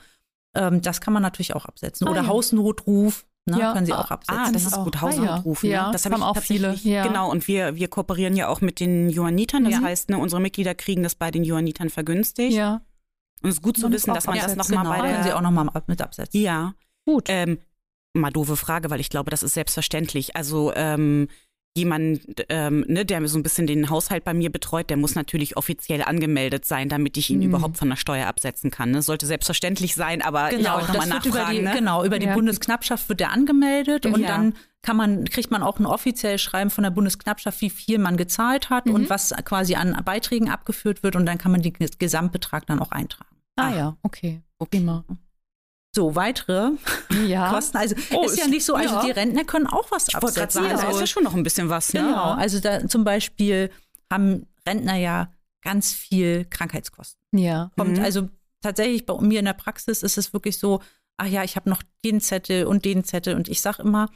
[0.55, 2.07] Ähm, das kann man natürlich auch absetzen.
[2.07, 2.27] Ah, oder ja.
[2.27, 3.25] Hausnotruf.
[3.45, 3.73] Ne, ja.
[3.73, 4.41] können sie auch absetzen.
[4.41, 5.65] Ah, das ist gut, Hausnotruf.
[5.65, 5.85] Ah, ja.
[5.87, 5.91] Ne?
[5.91, 6.75] Das haben auch viele.
[6.75, 7.05] Ja.
[7.05, 9.65] Genau, und wir, wir kooperieren ja auch mit den Johannitern.
[9.65, 12.53] Das heißt, ne, unsere Mitglieder kriegen das bei den Johannitern vergünstigt.
[12.55, 12.81] Ja.
[13.43, 14.89] Und es ist gut zu wissen, dass man das nochmal genau.
[14.89, 15.11] bei der...
[15.11, 16.41] können Sie auch nochmal mit absetzen.
[16.41, 16.73] Ja.
[17.05, 17.25] Gut.
[17.27, 17.59] Ähm,
[18.13, 20.35] mal doofe Frage, weil ich glaube, das ist selbstverständlich.
[20.35, 21.27] Also ähm,
[21.75, 25.57] jemand, ähm, ne, der so ein bisschen den Haushalt bei mir betreut, der muss natürlich
[25.57, 27.45] offiziell angemeldet sein, damit ich ihn mhm.
[27.45, 28.91] überhaupt von der Steuer absetzen kann.
[28.91, 29.01] Ne?
[29.01, 31.29] Sollte selbstverständlich sein, aber genau, ich auch nochmal nachfragen.
[31.29, 31.73] Über die, ne?
[31.75, 32.33] Genau, über die ja.
[32.35, 34.27] Bundesknappschaft wird der angemeldet und ja.
[34.27, 38.17] dann kann man, kriegt man auch ein offizielles Schreiben von der Bundesknappschaft, wie viel man
[38.17, 38.93] gezahlt hat mhm.
[38.93, 42.91] und was quasi an Beiträgen abgeführt wird und dann kann man den Gesamtbetrag dann auch
[42.91, 43.32] eintragen.
[43.55, 43.75] Ah Ach.
[43.75, 44.41] ja, okay.
[44.59, 44.77] Okay.
[44.77, 45.05] Immer.
[45.95, 46.71] So, weitere
[47.27, 47.51] ja.
[47.51, 47.77] Kosten.
[47.77, 49.05] Also oh, ist ja nicht so, also ja.
[49.05, 50.63] die Rentner können auch was ich absetzen.
[50.63, 51.93] Sagen, da ist ja schon noch ein bisschen was.
[51.93, 52.01] Ne?
[52.01, 53.69] Genau, also da zum Beispiel
[54.11, 55.31] haben Rentner ja
[55.61, 57.21] ganz viel Krankheitskosten.
[57.31, 57.71] Ja.
[57.77, 58.03] Kommt mhm.
[58.03, 58.29] also
[58.61, 60.81] tatsächlich bei mir in der Praxis ist es wirklich so,
[61.17, 64.09] ach ja, ich habe noch den Zettel und den Zettel und ich sage immer,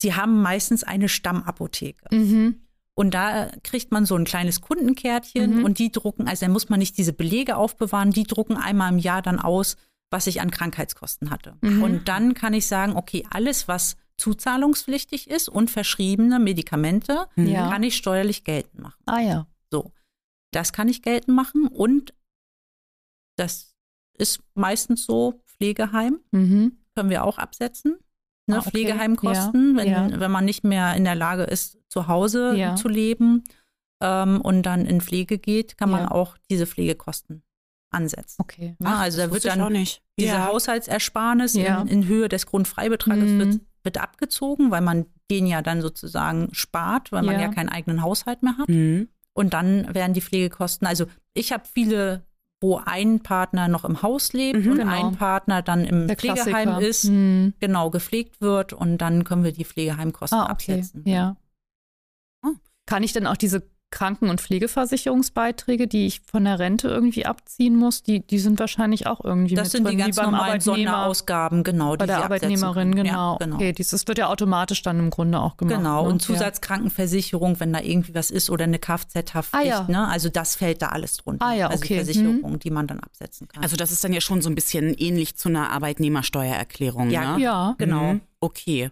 [0.00, 2.14] sie haben meistens eine Stammapotheke.
[2.14, 2.66] Mhm.
[2.96, 5.64] Und da kriegt man so ein kleines Kundenkärtchen Mhm.
[5.64, 8.98] und die drucken, also da muss man nicht diese Belege aufbewahren, die drucken einmal im
[8.98, 9.76] Jahr dann aus,
[10.10, 11.56] was ich an Krankheitskosten hatte.
[11.60, 11.82] Mhm.
[11.82, 17.68] Und dann kann ich sagen, okay, alles, was zuzahlungspflichtig ist und verschriebene Medikamente, Ja.
[17.68, 19.02] kann ich steuerlich geltend machen.
[19.06, 19.46] Ah ja.
[19.72, 19.90] So,
[20.52, 22.14] das kann ich geltend machen und
[23.36, 23.74] das
[24.16, 26.78] ist meistens so Pflegeheim, Mhm.
[26.94, 27.96] können wir auch absetzen.
[28.46, 28.70] Ne, Ah, okay.
[28.70, 30.20] Pflegeheimkosten, Ja, wenn, ja.
[30.20, 32.74] wenn man nicht mehr in der Lage ist, zu Hause Ja.
[32.74, 33.44] zu leben
[34.02, 36.10] ähm, und dann in Pflege geht, kann man Ja.
[36.10, 37.42] auch diese Pflegekosten
[37.90, 38.42] ansetzen.
[38.42, 38.74] Okay.
[38.82, 40.02] Ja, also da wird dann auch nicht.
[40.18, 40.46] diese ja.
[40.48, 41.82] Haushaltsersparnis Ja.
[41.82, 43.38] in, in Höhe des Grundfreibetrages Mhm.
[43.38, 47.42] wird, wird abgezogen, weil man den ja dann sozusagen spart, weil man Ja.
[47.42, 48.68] ja keinen eigenen Haushalt mehr hat.
[48.68, 49.08] Mhm.
[49.32, 52.22] Und dann werden die Pflegekosten, also ich habe viele,
[52.60, 54.92] wo ein Partner noch im Haus lebt Mhm, und genau.
[55.08, 56.80] ein Partner dann im Der Pflegeheim Klassiker.
[56.80, 57.54] ist, Mhm.
[57.60, 60.50] genau gepflegt wird und dann können wir die Pflegeheimkosten Ah, okay.
[60.80, 61.02] absetzen.
[61.06, 61.36] Ja.
[62.86, 67.76] Kann ich denn auch diese Kranken- und Pflegeversicherungsbeiträge, die ich von der Rente irgendwie abziehen
[67.76, 70.60] muss, die, die sind wahrscheinlich auch irgendwie Das mit sind drin, die ganz beim normalen
[70.60, 71.90] Sonderausgaben, genau.
[71.96, 73.32] bei die der Arbeitnehmerin, genau.
[73.34, 73.54] Ja, genau.
[73.54, 75.76] Okay, dieses wird ja automatisch dann im Grunde auch gemacht.
[75.76, 76.08] Genau, ne?
[76.08, 79.86] und Zusatzkrankenversicherung, wenn da irgendwie was ist oder eine Kfz-Haftpflicht, Ah, ja.
[79.88, 80.08] ne?
[80.08, 81.46] Also das fällt da alles drunter.
[81.46, 81.94] Ah, ja, Also okay.
[81.96, 83.62] Versicherung, die man dann absetzen kann.
[83.62, 87.10] Also das ist dann ja schon so ein bisschen ähnlich zu einer Arbeitnehmersteuererklärung.
[87.10, 87.42] Ja, ne?
[87.42, 87.74] Ja, ja.
[87.78, 88.14] genau.
[88.14, 88.20] Mhm.
[88.40, 88.90] Okay.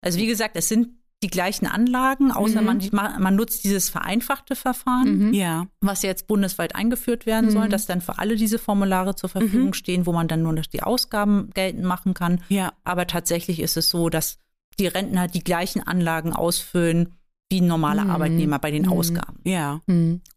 [0.00, 0.90] Also wie gesagt, es sind
[1.24, 2.90] die gleichen Anlagen, außer Mhm.
[2.92, 5.34] man, man, nutzt dieses vereinfachte Verfahren, Mhm.
[5.34, 5.66] Ja.
[5.80, 7.70] was jetzt bundesweit eingeführt werden soll, Mhm.
[7.70, 9.72] dass dann für alle diese Formulare zur Verfügung Mhm.
[9.74, 12.42] stehen, wo man dann nur noch die Ausgaben geltend machen kann.
[12.48, 12.72] Ja.
[12.84, 14.36] Aber tatsächlich ist es so, dass
[14.78, 17.14] die Rentner die gleichen Anlagen ausfüllen
[17.50, 18.10] wie ein normaler Mhm.
[18.10, 18.92] Arbeitnehmer bei den Mhm.
[18.92, 19.38] Ausgaben.
[19.44, 19.80] Ja.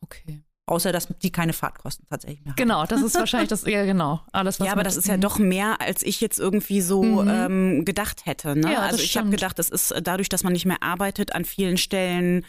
[0.01, 0.41] Okay.
[0.69, 2.57] Außer, dass die keine Fahrtkosten tatsächlich mehr haben.
[2.57, 5.39] Genau, das ist wahrscheinlich das, ja genau, alles was Ja, aber das ist ja doch
[5.39, 7.29] mehr, als ich jetzt irgendwie so Mhm.
[7.29, 8.53] ähm, gedacht hätte.
[8.55, 8.73] Ne?
[8.73, 11.45] Ja, also ich habe gedacht, das ist äh, dadurch, dass man nicht mehr arbeitet an
[11.45, 12.45] vielen Stellen.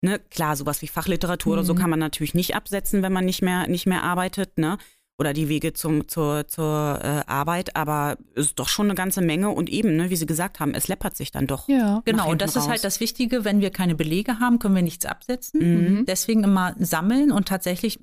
[0.00, 0.20] Ne?
[0.30, 1.78] Klar, sowas wie Fachliteratur oder so Mhm.
[1.78, 4.58] kann man natürlich nicht absetzen, wenn man nicht mehr nicht mehr arbeitet.
[4.58, 4.78] Ne?
[5.18, 9.22] Oder die Wege zum, zur, zur äh, Arbeit, aber es ist doch schon eine ganze
[9.22, 11.68] Menge und eben, ne, wie Sie gesagt haben, es läppert sich dann doch.
[11.68, 12.02] Ja.
[12.04, 12.82] Genau, und das hinten ist halt raus.
[12.82, 15.60] das Wichtige, wenn wir keine Belege haben, können wir nichts absetzen.
[16.00, 16.04] Mhm.
[16.06, 17.98] Deswegen immer sammeln und tatsächlich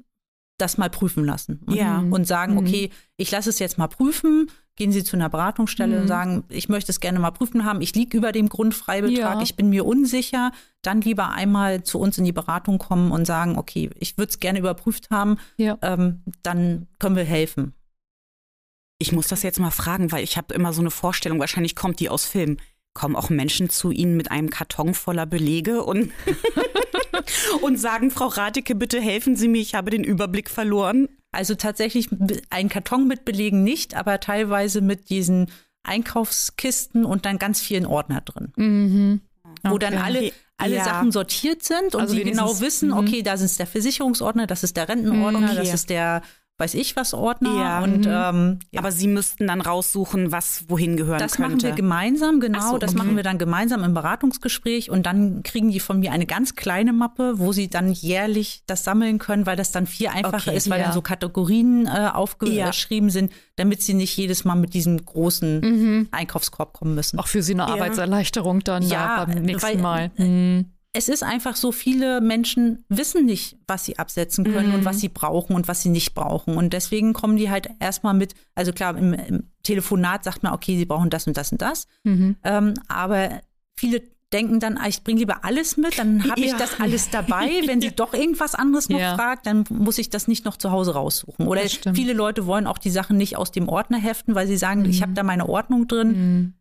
[0.57, 1.61] das mal prüfen lassen.
[1.67, 1.99] Und, Ja.
[1.99, 2.59] und sagen, Mhm.
[2.59, 4.49] okay, ich lasse es jetzt mal prüfen.
[4.75, 6.01] Gehen Sie zu einer Beratungsstelle Mhm.
[6.01, 7.81] und sagen, ich möchte es gerne mal prüfen haben.
[7.81, 9.41] Ich liege über dem Grundfreibetrag, Ja.
[9.41, 10.51] ich bin mir unsicher.
[10.81, 14.39] Dann lieber einmal zu uns in die Beratung kommen und sagen, okay, ich würde es
[14.39, 15.37] gerne überprüft haben.
[15.57, 15.77] Ja.
[15.83, 17.73] Ähm, dann können wir helfen.
[18.99, 21.99] Ich muss das jetzt mal fragen, weil ich habe immer so eine Vorstellung, wahrscheinlich kommt
[21.99, 22.57] die aus Film.
[22.95, 26.11] Kommen auch Menschen zu Ihnen mit einem Karton voller Belege und,
[27.61, 31.09] und sagen, Frau Radeke, bitte helfen Sie mir, ich habe den Überblick verloren.
[31.33, 32.09] Also tatsächlich
[32.49, 35.49] ein Karton mit Belegen nicht, aber teilweise mit diesen
[35.83, 38.51] Einkaufskisten und dann ganz vielen Ordner drin.
[38.55, 39.21] Mhm.
[39.63, 39.79] wo Okay.
[39.79, 40.83] dann alle, alle Ja.
[40.83, 42.97] Sachen sortiert sind und Also sie genau wissen, mhm.
[42.97, 45.55] okay, da ist der Versicherungsordner, das ist der Rentenordner, Okay.
[45.55, 46.21] das ist der
[46.63, 47.83] weiß ich was Ordner Ja.
[47.83, 48.11] und Mhm.
[48.11, 48.79] ähm, ja.
[48.79, 51.49] Aber Sie müssten dann raussuchen, was wohin gehören das könnte.
[51.49, 52.71] machen wir gemeinsam, genau.
[52.71, 52.99] So, das okay.
[52.99, 56.93] machen wir dann gemeinsam im Beratungsgespräch und dann kriegen die von mir eine ganz kleine
[56.93, 60.69] Mappe, wo sie dann jährlich das sammeln können, weil das dann viel einfacher Okay, ist,
[60.69, 60.85] weil ja.
[60.85, 63.13] dann so Kategorien äh, aufgeschrieben Ja.
[63.13, 66.07] sind, damit sie nicht jedes Mal mit diesem großen Mhm.
[66.11, 67.19] Einkaufskorb kommen müssen.
[67.19, 67.69] Auch für Sie eine Ja.
[67.73, 70.11] Arbeitserleichterung dann Ja, da beim nächsten weil- Mal.
[70.17, 70.65] Mhm.
[70.95, 74.75] Es ist einfach so, viele Menschen wissen nicht, was sie absetzen können Mhm.
[74.75, 76.55] und was sie brauchen und was sie nicht brauchen.
[76.55, 80.77] Und deswegen kommen die halt erstmal mit, also klar, im, im Telefonat sagt man, okay,
[80.77, 81.87] sie brauchen das und das und das.
[82.03, 82.35] Mhm.
[82.43, 83.41] Ähm, aber
[83.75, 86.57] viele denken dann, ah, ich bringe lieber alles mit, dann habe ich Ja.
[86.57, 87.49] das alles dabei.
[87.67, 89.15] Wenn sie doch irgendwas anderes noch Ja.
[89.15, 91.47] fragt, dann muss ich das nicht noch zu Hause raussuchen.
[91.47, 91.61] Oder
[91.93, 95.01] viele Leute wollen auch die Sachen nicht aus dem Ordner heften, weil sie sagen, ich
[95.03, 96.53] habe da meine Ordnung drin.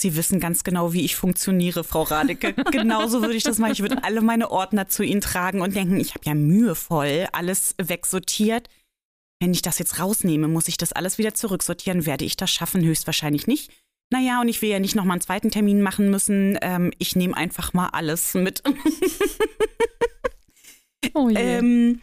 [0.00, 2.54] Sie wissen ganz genau, wie ich funktioniere, Frau Radeke.
[2.70, 3.72] Genauso würde ich das machen.
[3.72, 7.74] Ich würde alle meine Ordner zu Ihnen tragen und denken, ich habe ja mühevoll alles
[7.82, 8.68] wegsortiert.
[9.40, 12.06] Wenn ich das jetzt rausnehme, muss ich das alles wieder zurücksortieren.
[12.06, 12.84] Werde ich das schaffen?
[12.84, 13.72] Höchstwahrscheinlich nicht.
[14.10, 16.56] naja, und ich will ja nicht nochmal einen zweiten Termin machen müssen.
[16.62, 18.62] Ähm, ich nehme einfach mal alles mit.
[21.14, 21.36] oh je.
[21.36, 22.00] Ähm,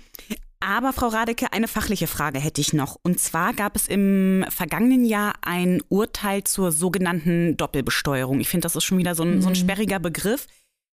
[0.59, 2.97] aber Frau Radeke, eine fachliche Frage hätte ich noch.
[3.03, 8.39] Und zwar gab es im vergangenen Jahr ein Urteil zur sogenannten Doppelbesteuerung.
[8.39, 9.41] Ich finde, das ist schon wieder so ein, mhm.
[9.41, 9.55] so ein mhm.
[9.55, 10.47] sperriger Begriff.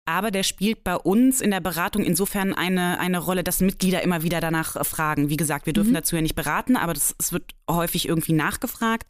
[0.06, 4.22] Aber der spielt bei uns in der Beratung insofern eine, eine Rolle, dass Mitglieder immer
[4.22, 5.28] wieder danach fragen.
[5.28, 5.94] Wie gesagt, wir dürfen mhm.
[5.94, 9.06] dazu ja nicht beraten, aber es wird häufig irgendwie nachgefragt.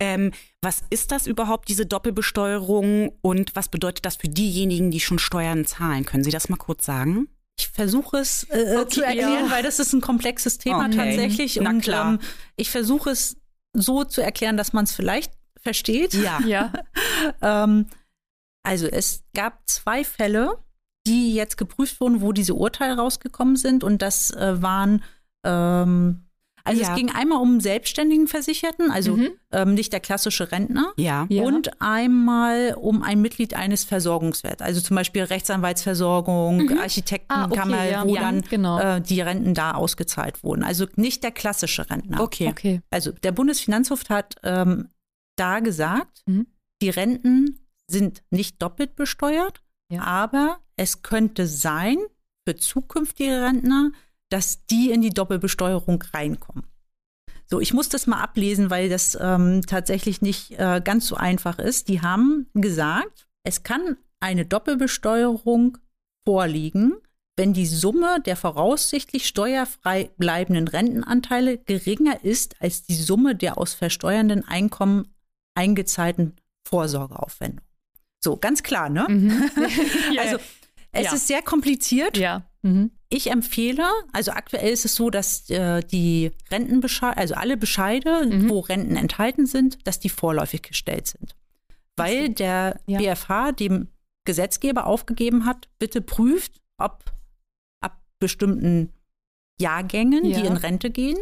[0.00, 5.18] Ähm, was ist das überhaupt, diese Doppelbesteuerung und was bedeutet das für diejenigen, die schon
[5.18, 6.06] Steuern zahlen?
[6.06, 7.28] Können Sie das mal kurz sagen?
[7.62, 9.50] Ich versuche es äh, okay, zu erklären, ja.
[9.50, 10.96] weil das ist ein komplexes Thema okay.
[10.96, 11.58] tatsächlich.
[11.62, 12.14] Na und klar.
[12.14, 12.18] Ähm,
[12.56, 13.36] ich versuche es
[13.72, 16.12] so zu erklären, dass man es vielleicht versteht.
[16.14, 16.40] Ja.
[16.44, 16.72] ja.
[17.42, 17.86] ähm,
[18.64, 20.58] also es gab zwei Fälle,
[21.06, 23.84] die jetzt geprüft wurden, wo diese Urteile rausgekommen sind.
[23.84, 25.04] Und das äh, waren
[25.44, 26.24] ähm,
[26.64, 26.90] also ja.
[26.90, 29.30] es ging einmal um selbstständigen Versicherten, also mhm.
[29.50, 30.92] ähm, nicht der klassische Rentner.
[30.96, 31.26] Ja.
[31.28, 36.78] Und einmal um ein Mitglied eines Versorgungswerts, also zum Beispiel Rechtsanwaltsversorgung, mhm.
[36.78, 38.06] Architektenkammer, ah, okay, ja.
[38.06, 38.78] wo dann genau.
[38.78, 40.62] äh, die Renten da ausgezahlt wurden.
[40.62, 42.20] Also nicht der klassische Rentner.
[42.20, 42.48] Okay.
[42.48, 42.80] okay.
[42.90, 44.88] Also der Bundesfinanzhof hat ähm,
[45.36, 46.46] da gesagt, mhm.
[46.80, 47.58] die Renten
[47.88, 49.60] sind nicht doppelt besteuert,
[49.98, 51.98] aber es könnte sein
[52.46, 53.92] für zukünftige Rentner,
[54.32, 56.64] dass die in die Doppelbesteuerung reinkommen.
[57.46, 61.58] So, ich muss das mal ablesen, weil das ähm, tatsächlich nicht äh, ganz so einfach
[61.58, 61.88] ist.
[61.88, 65.76] Die haben gesagt, es kann eine Doppelbesteuerung
[66.24, 66.94] vorliegen,
[67.36, 73.74] wenn die Summe der voraussichtlich steuerfrei bleibenden Rentenanteile geringer ist als die Summe der aus
[73.74, 75.08] versteuernden Einkommen
[75.54, 77.66] eingezahlten Vorsorgeaufwendungen.
[78.18, 79.06] So, ganz klar, ne?
[79.08, 79.50] Mhm.
[80.18, 80.38] also,
[80.92, 81.12] es ja.
[81.14, 82.16] ist sehr kompliziert.
[82.16, 82.46] Ja.
[82.62, 82.92] Mhm.
[83.14, 88.48] Ich empfehle, also aktuell ist es so, dass äh, die Rentenbescheide, also alle Bescheide, mhm.
[88.48, 91.36] wo Renten enthalten sind, dass die vorläufig gestellt sind.
[91.94, 92.96] Weil der ja.
[92.98, 93.88] BFH dem
[94.24, 97.12] Gesetzgeber aufgegeben hat, bitte prüft, ob
[97.82, 98.94] ab bestimmten
[99.60, 100.40] Jahrgängen, ja.
[100.40, 101.18] die in Rente gehen,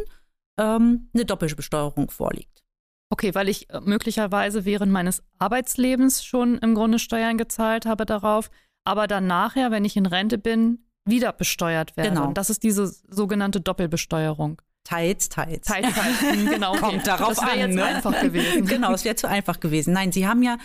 [0.57, 2.63] ähm, eine Doppelbesteuerung vorliegt.
[3.09, 8.49] Okay, weil ich äh, möglicherweise während meines Arbeitslebens schon im Grunde Steuern gezahlt habe darauf,
[8.85, 12.15] aber dann nachher, wenn ich in Rente bin, wieder besteuert werden.
[12.15, 12.27] Genau.
[12.27, 14.61] Und das ist diese sogenannte Doppelbesteuerung.
[14.83, 15.67] Teils, teils.
[15.67, 16.21] Teils, teils.
[16.21, 16.71] Hm, genau.
[16.81, 16.81] Okay.
[16.81, 17.59] Kommt darauf das an.
[17.59, 17.83] jetzt ne?
[17.83, 18.65] einfach gewesen.
[18.67, 19.93] genau, es wäre zu einfach gewesen.
[19.93, 20.57] Nein, Sie haben ja,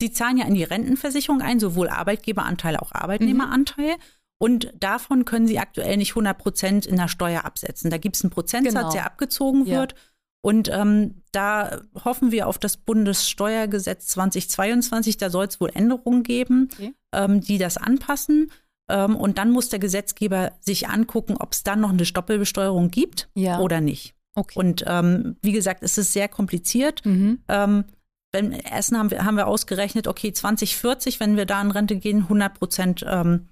[0.00, 3.96] Sie zahlen ja in die Rentenversicherung ein, sowohl Arbeitgeberanteil als auch Arbeitnehmeranteil.
[3.96, 4.02] Mhm.
[4.38, 7.90] Und davon können Sie aktuell nicht 100 Prozent in der Steuer absetzen.
[7.90, 8.92] Da gibt es einen Prozentsatz, genau.
[8.92, 9.92] der abgezogen wird.
[9.92, 9.98] Ja.
[10.42, 15.18] Und ähm, da hoffen wir auf das Bundessteuergesetz 2022.
[15.18, 16.94] Da soll es wohl Änderungen geben, okay.
[17.12, 18.50] ähm, die das anpassen.
[18.90, 23.28] Ähm, und dann muss der Gesetzgeber sich angucken, ob es dann noch eine Doppelbesteuerung gibt
[23.34, 23.60] ja.
[23.60, 24.14] oder nicht.
[24.34, 24.58] Okay.
[24.58, 27.04] Und ähm, wie gesagt, es ist sehr kompliziert.
[27.04, 27.40] Mhm.
[27.48, 27.84] Ähm,
[28.32, 32.22] wenn, erst haben wir, haben wir ausgerechnet, okay, 2040, wenn wir da in Rente gehen,
[32.22, 33.48] 100 Prozent ähm,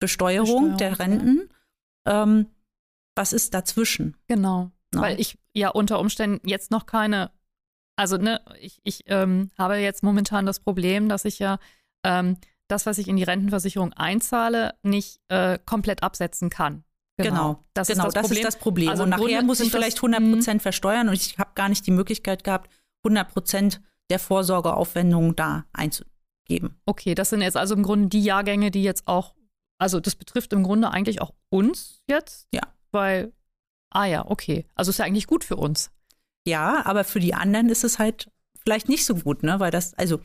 [0.00, 1.48] Besteuerung, Besteuerung, der Renten.
[2.06, 2.46] Ähm,
[3.14, 4.16] was ist dazwischen?
[4.26, 4.70] Genau.
[4.92, 5.02] No.
[5.02, 7.30] Weil ich ja unter Umständen jetzt noch keine,
[7.96, 11.58] also ne, ich, ich ähm, habe jetzt momentan das Problem, dass ich ja
[12.68, 16.84] das, was ich in die Rentenversicherung einzahle, nicht äh, komplett absetzen kann.
[17.16, 17.64] Genau, genau.
[17.74, 18.88] das, genau, ist, das, das ist das Problem.
[18.88, 21.92] Also und nachher muss ich vielleicht 100 Prozent versteuern und ich habe gar nicht die
[21.92, 22.70] Möglichkeit gehabt,
[23.04, 26.80] 100 Prozent der Vorsorgeaufwendungen da einzugeben.
[26.86, 29.34] Okay, das sind jetzt also im Grunde die Jahrgänge, die jetzt auch,
[29.78, 32.48] also das betrifft im Grunde eigentlich auch uns jetzt.
[32.52, 32.62] Ja.
[32.90, 33.32] Weil,
[33.90, 34.66] ah ja, okay.
[34.74, 35.90] Also ist ja eigentlich gut für uns.
[36.46, 38.30] Ja, aber für die anderen ist es halt
[38.64, 39.60] vielleicht nicht so gut, ne?
[39.60, 40.20] Weil das, also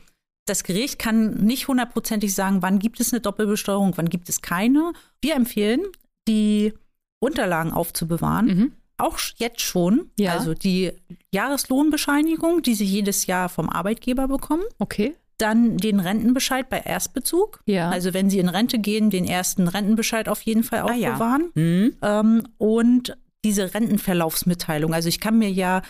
[0.50, 4.92] das Gericht kann nicht hundertprozentig sagen, wann gibt es eine Doppelbesteuerung, wann gibt es keine.
[5.22, 5.80] Wir empfehlen,
[6.28, 6.74] die
[7.20, 8.46] Unterlagen aufzubewahren.
[8.46, 8.72] Mhm.
[8.98, 10.10] Auch jetzt schon.
[10.18, 10.32] Ja.
[10.32, 10.92] Also die
[11.32, 14.64] Jahreslohnbescheinigung, die Sie jedes Jahr vom Arbeitgeber bekommen.
[14.78, 15.14] Okay.
[15.38, 17.60] Dann den Rentenbescheid bei Erstbezug.
[17.64, 17.88] Ja.
[17.88, 21.50] Also wenn Sie in Rente gehen, den ersten Rentenbescheid auf jeden Fall aufbewahren.
[21.54, 21.62] Ah, ja.
[21.62, 21.96] mhm.
[22.02, 24.92] ähm, und diese Rentenverlaufsmitteilung.
[24.92, 25.80] Also ich kann mir ja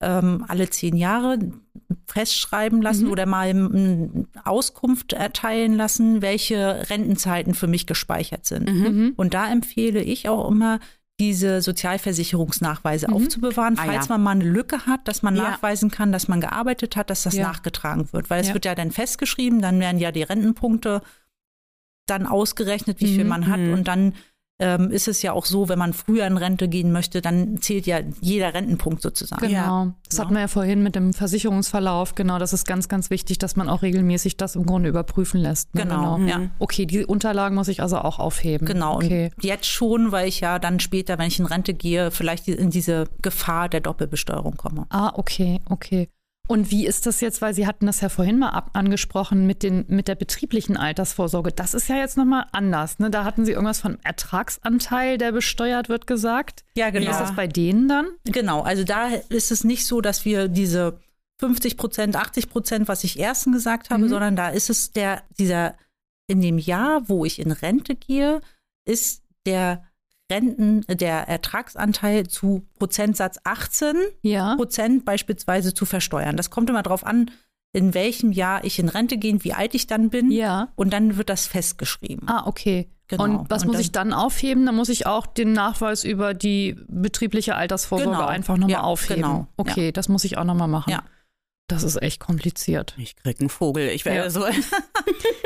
[0.00, 1.38] ähm, alle zehn Jahre
[2.06, 3.12] festschreiben lassen mhm.
[3.12, 8.68] oder mal Auskunft erteilen lassen, welche Rentenzeiten für mich gespeichert sind.
[8.68, 8.82] Mhm.
[8.82, 9.12] mhm.
[9.16, 10.80] Und da empfehle ich auch immer,
[11.20, 13.14] diese Sozialversicherungsnachweise mhm.
[13.14, 14.16] aufzubewahren, falls ah, ja.
[14.16, 15.42] man mal eine Lücke hat, dass man ja.
[15.42, 17.46] nachweisen kann, dass man gearbeitet hat, dass das ja.
[17.46, 18.30] nachgetragen wird.
[18.30, 21.02] Weil es wird ja dann festgeschrieben, dann werden ja die Rentenpunkte
[22.06, 23.30] dann ausgerechnet, wie viel mhm.
[23.30, 23.74] man hat mhm.
[23.74, 24.14] und dann
[24.60, 27.86] ähm, ist es ja auch so, wenn man früher in Rente gehen möchte, dann zählt
[27.86, 29.46] ja jeder Rentenpunkt sozusagen.
[29.46, 29.84] Genau.
[29.84, 29.94] Ja.
[30.08, 32.14] Das hatten wir ja vorhin mit dem Versicherungsverlauf.
[32.14, 35.74] Genau, das ist ganz, ganz wichtig, dass man auch regelmäßig das im Grunde überprüfen lässt.
[35.74, 35.82] Ne?
[35.82, 36.16] Genau.
[36.16, 36.28] genau.
[36.28, 36.50] Ja.
[36.58, 38.66] Okay, die Unterlagen muss ich also auch aufheben.
[38.66, 38.96] Genau.
[38.96, 39.30] Okay.
[39.34, 42.70] Und jetzt schon, weil ich ja dann später, wenn ich in Rente gehe, vielleicht in
[42.70, 44.86] diese Gefahr der Doppelbesteuerung komme.
[44.90, 46.08] Ah, okay, okay.
[46.50, 49.62] Und wie ist das jetzt, weil Sie hatten das ja vorhin mal ab angesprochen mit,
[49.62, 51.52] den, mit der betrieblichen Altersvorsorge.
[51.52, 52.98] Das ist ja jetzt nochmal anders.
[52.98, 53.08] Ne?
[53.08, 56.64] Da hatten Sie irgendwas von Ertragsanteil, der besteuert wird, gesagt.
[56.74, 57.06] Ja, genau.
[57.06, 58.08] Wie ist das bei denen dann?
[58.24, 60.98] Genau, also da ist es nicht so, dass wir diese
[61.38, 64.08] 50 Prozent, 80 Prozent, was ich ersten gesagt habe, mhm.
[64.08, 65.76] sondern da ist es der, dieser,
[66.26, 68.40] in dem Jahr, wo ich in Rente gehe,
[68.84, 69.84] ist der
[70.30, 74.56] Renten, der Ertragsanteil zu Prozentsatz 18 ja.
[74.56, 76.36] Prozent beispielsweise zu versteuern.
[76.36, 77.30] Das kommt immer darauf an,
[77.72, 80.30] in welchem Jahr ich in Rente gehe, wie alt ich dann bin.
[80.30, 80.68] Ja.
[80.74, 82.28] Und dann wird das festgeschrieben.
[82.28, 82.88] Ah, okay.
[83.08, 83.24] Genau.
[83.24, 84.66] Und was und muss dann, ich dann aufheben?
[84.66, 88.26] Dann muss ich auch den Nachweis über die betriebliche Altersvorsorge genau.
[88.26, 89.22] einfach nochmal ja, aufheben.
[89.22, 89.46] Genau.
[89.56, 89.92] Okay, ja.
[89.92, 90.90] das muss ich auch nochmal machen.
[90.90, 91.02] Ja.
[91.70, 92.94] Das ist echt kompliziert.
[92.98, 93.90] Ich krieg einen Vogel.
[93.90, 94.30] Ich wäre ja.
[94.30, 94.44] so.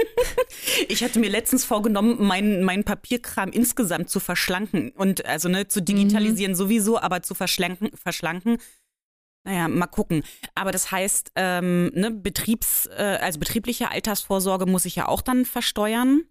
[0.88, 5.82] ich hatte mir letztens vorgenommen, meinen mein Papierkram insgesamt zu verschlanken und also ne, zu
[5.82, 6.56] digitalisieren mhm.
[6.56, 8.56] sowieso, aber zu verschlanken, verschlanken.
[9.46, 10.22] Naja, mal gucken.
[10.54, 15.44] Aber das heißt, ähm, ne, Betriebs, äh, also betriebliche Altersvorsorge muss ich ja auch dann
[15.44, 16.22] versteuern.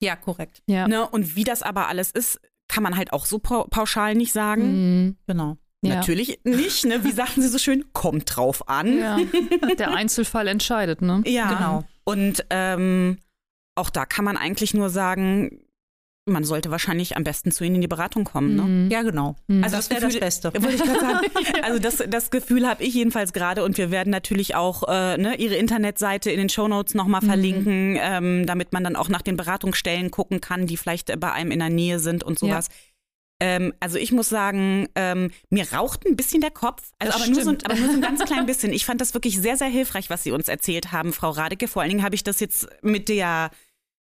[0.00, 0.62] Ja, korrekt.
[0.66, 0.88] Ja.
[0.88, 5.04] Ne, und wie das aber alles ist, kann man halt auch so pauschal nicht sagen.
[5.04, 5.16] Mhm.
[5.26, 5.58] Genau.
[5.84, 5.96] Ja.
[5.96, 7.02] Natürlich nicht, ne?
[7.02, 7.92] Wie sagten Sie so schön?
[7.92, 8.98] Kommt drauf an.
[8.98, 9.18] Ja.
[9.78, 11.22] Der Einzelfall entscheidet, ne?
[11.26, 11.84] Ja, genau.
[12.04, 13.18] Und ähm,
[13.74, 15.62] auch da kann man eigentlich nur sagen,
[16.24, 18.54] man sollte wahrscheinlich am besten zu Ihnen in die Beratung kommen.
[18.54, 18.62] Ne?
[18.62, 18.90] Mhm.
[18.90, 19.34] Ja, genau.
[19.48, 19.64] Mhm.
[19.64, 20.52] Also das wäre das Beste.
[20.54, 21.26] Wollte ich sagen.
[21.62, 25.36] Also das, das Gefühl habe ich jedenfalls gerade und wir werden natürlich auch äh, ne,
[25.36, 27.26] Ihre Internetseite in den Shownotes nochmal mhm.
[27.26, 31.50] verlinken, ähm, damit man dann auch nach den Beratungsstellen gucken kann, die vielleicht bei einem
[31.50, 32.68] in der Nähe sind und sowas.
[32.68, 32.74] Ja.
[33.42, 37.42] Ähm, also ich muss sagen, ähm, mir raucht ein bisschen der Kopf, also aber nur,
[37.42, 38.72] so, aber nur, so, ein ganz klein bisschen.
[38.72, 41.66] Ich fand das wirklich sehr, sehr hilfreich, was Sie uns erzählt haben, Frau Radeke.
[41.66, 43.50] Vor allen Dingen habe ich das jetzt mit der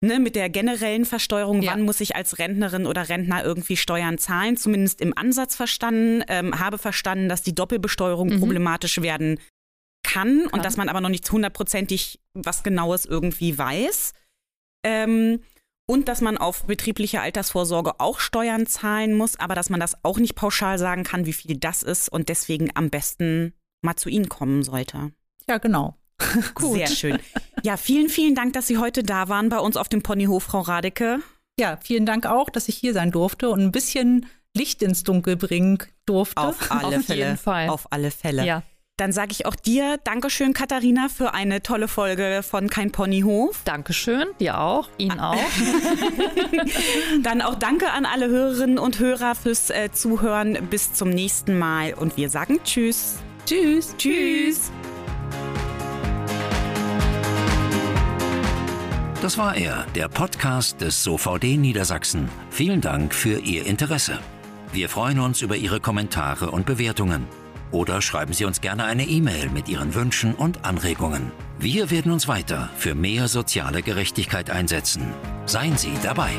[0.04, 1.70] Ne, mit der generellen Versteuerung, ja.
[1.70, 6.58] wann muss ich als Rentnerin oder Rentner irgendwie Steuern zahlen, zumindest im Ansatz verstanden, ähm,
[6.58, 8.40] habe verstanden, dass die Doppelbesteuerung mhm.
[8.40, 9.36] problematisch werden
[10.02, 14.12] kann, kann, und dass man aber noch nicht hundertprozentig was Genaues irgendwie weiß.
[14.84, 15.38] Ähm,
[15.86, 20.18] und dass man auf betriebliche Altersvorsorge auch Steuern zahlen muss, aber dass man das auch
[20.18, 24.28] nicht pauschal sagen kann, wie viel das ist und deswegen am besten mal zu Ihnen
[24.28, 25.12] kommen sollte.
[25.48, 25.96] Ja, genau.
[26.54, 26.76] Gut.
[26.76, 27.18] Sehr schön.
[27.62, 30.60] Ja, vielen, vielen Dank, dass Sie heute da waren bei uns auf dem Ponyhof, Frau
[30.60, 31.20] Radeke.
[31.58, 35.36] Ja, vielen Dank auch, dass ich hier sein durfte und ein bisschen Licht ins Dunkel
[35.36, 36.40] bringen durfte.
[36.40, 37.24] Auf alle auf Fälle.
[37.24, 37.68] Jeden Fall.
[37.68, 38.44] Auf alle Fälle.
[38.44, 38.62] Ja.
[39.02, 43.60] Dann sage ich auch dir Dankeschön, Katharina, für eine tolle Folge von Kein Ponyhof.
[43.64, 45.32] Dankeschön, dir auch, Ihnen ah.
[45.32, 45.38] auch.
[47.24, 50.68] Dann auch danke an alle Hörerinnen und Hörer fürs äh, Zuhören.
[50.70, 53.16] Bis zum nächsten Mal und wir sagen Tschüss.
[53.44, 53.96] Tschüss.
[53.98, 54.70] Tschüss.
[59.20, 62.28] Das war er, der Podcast des SOVD Niedersachsen.
[62.50, 64.20] Vielen Dank für Ihr Interesse.
[64.72, 67.26] Wir freuen uns über Ihre Kommentare und Bewertungen.
[67.72, 71.32] Oder schreiben Sie uns gerne eine E-Mail mit Ihren Wünschen und Anregungen.
[71.58, 75.12] Wir werden uns weiter für mehr soziale Gerechtigkeit einsetzen.
[75.46, 76.32] Seien Sie dabei.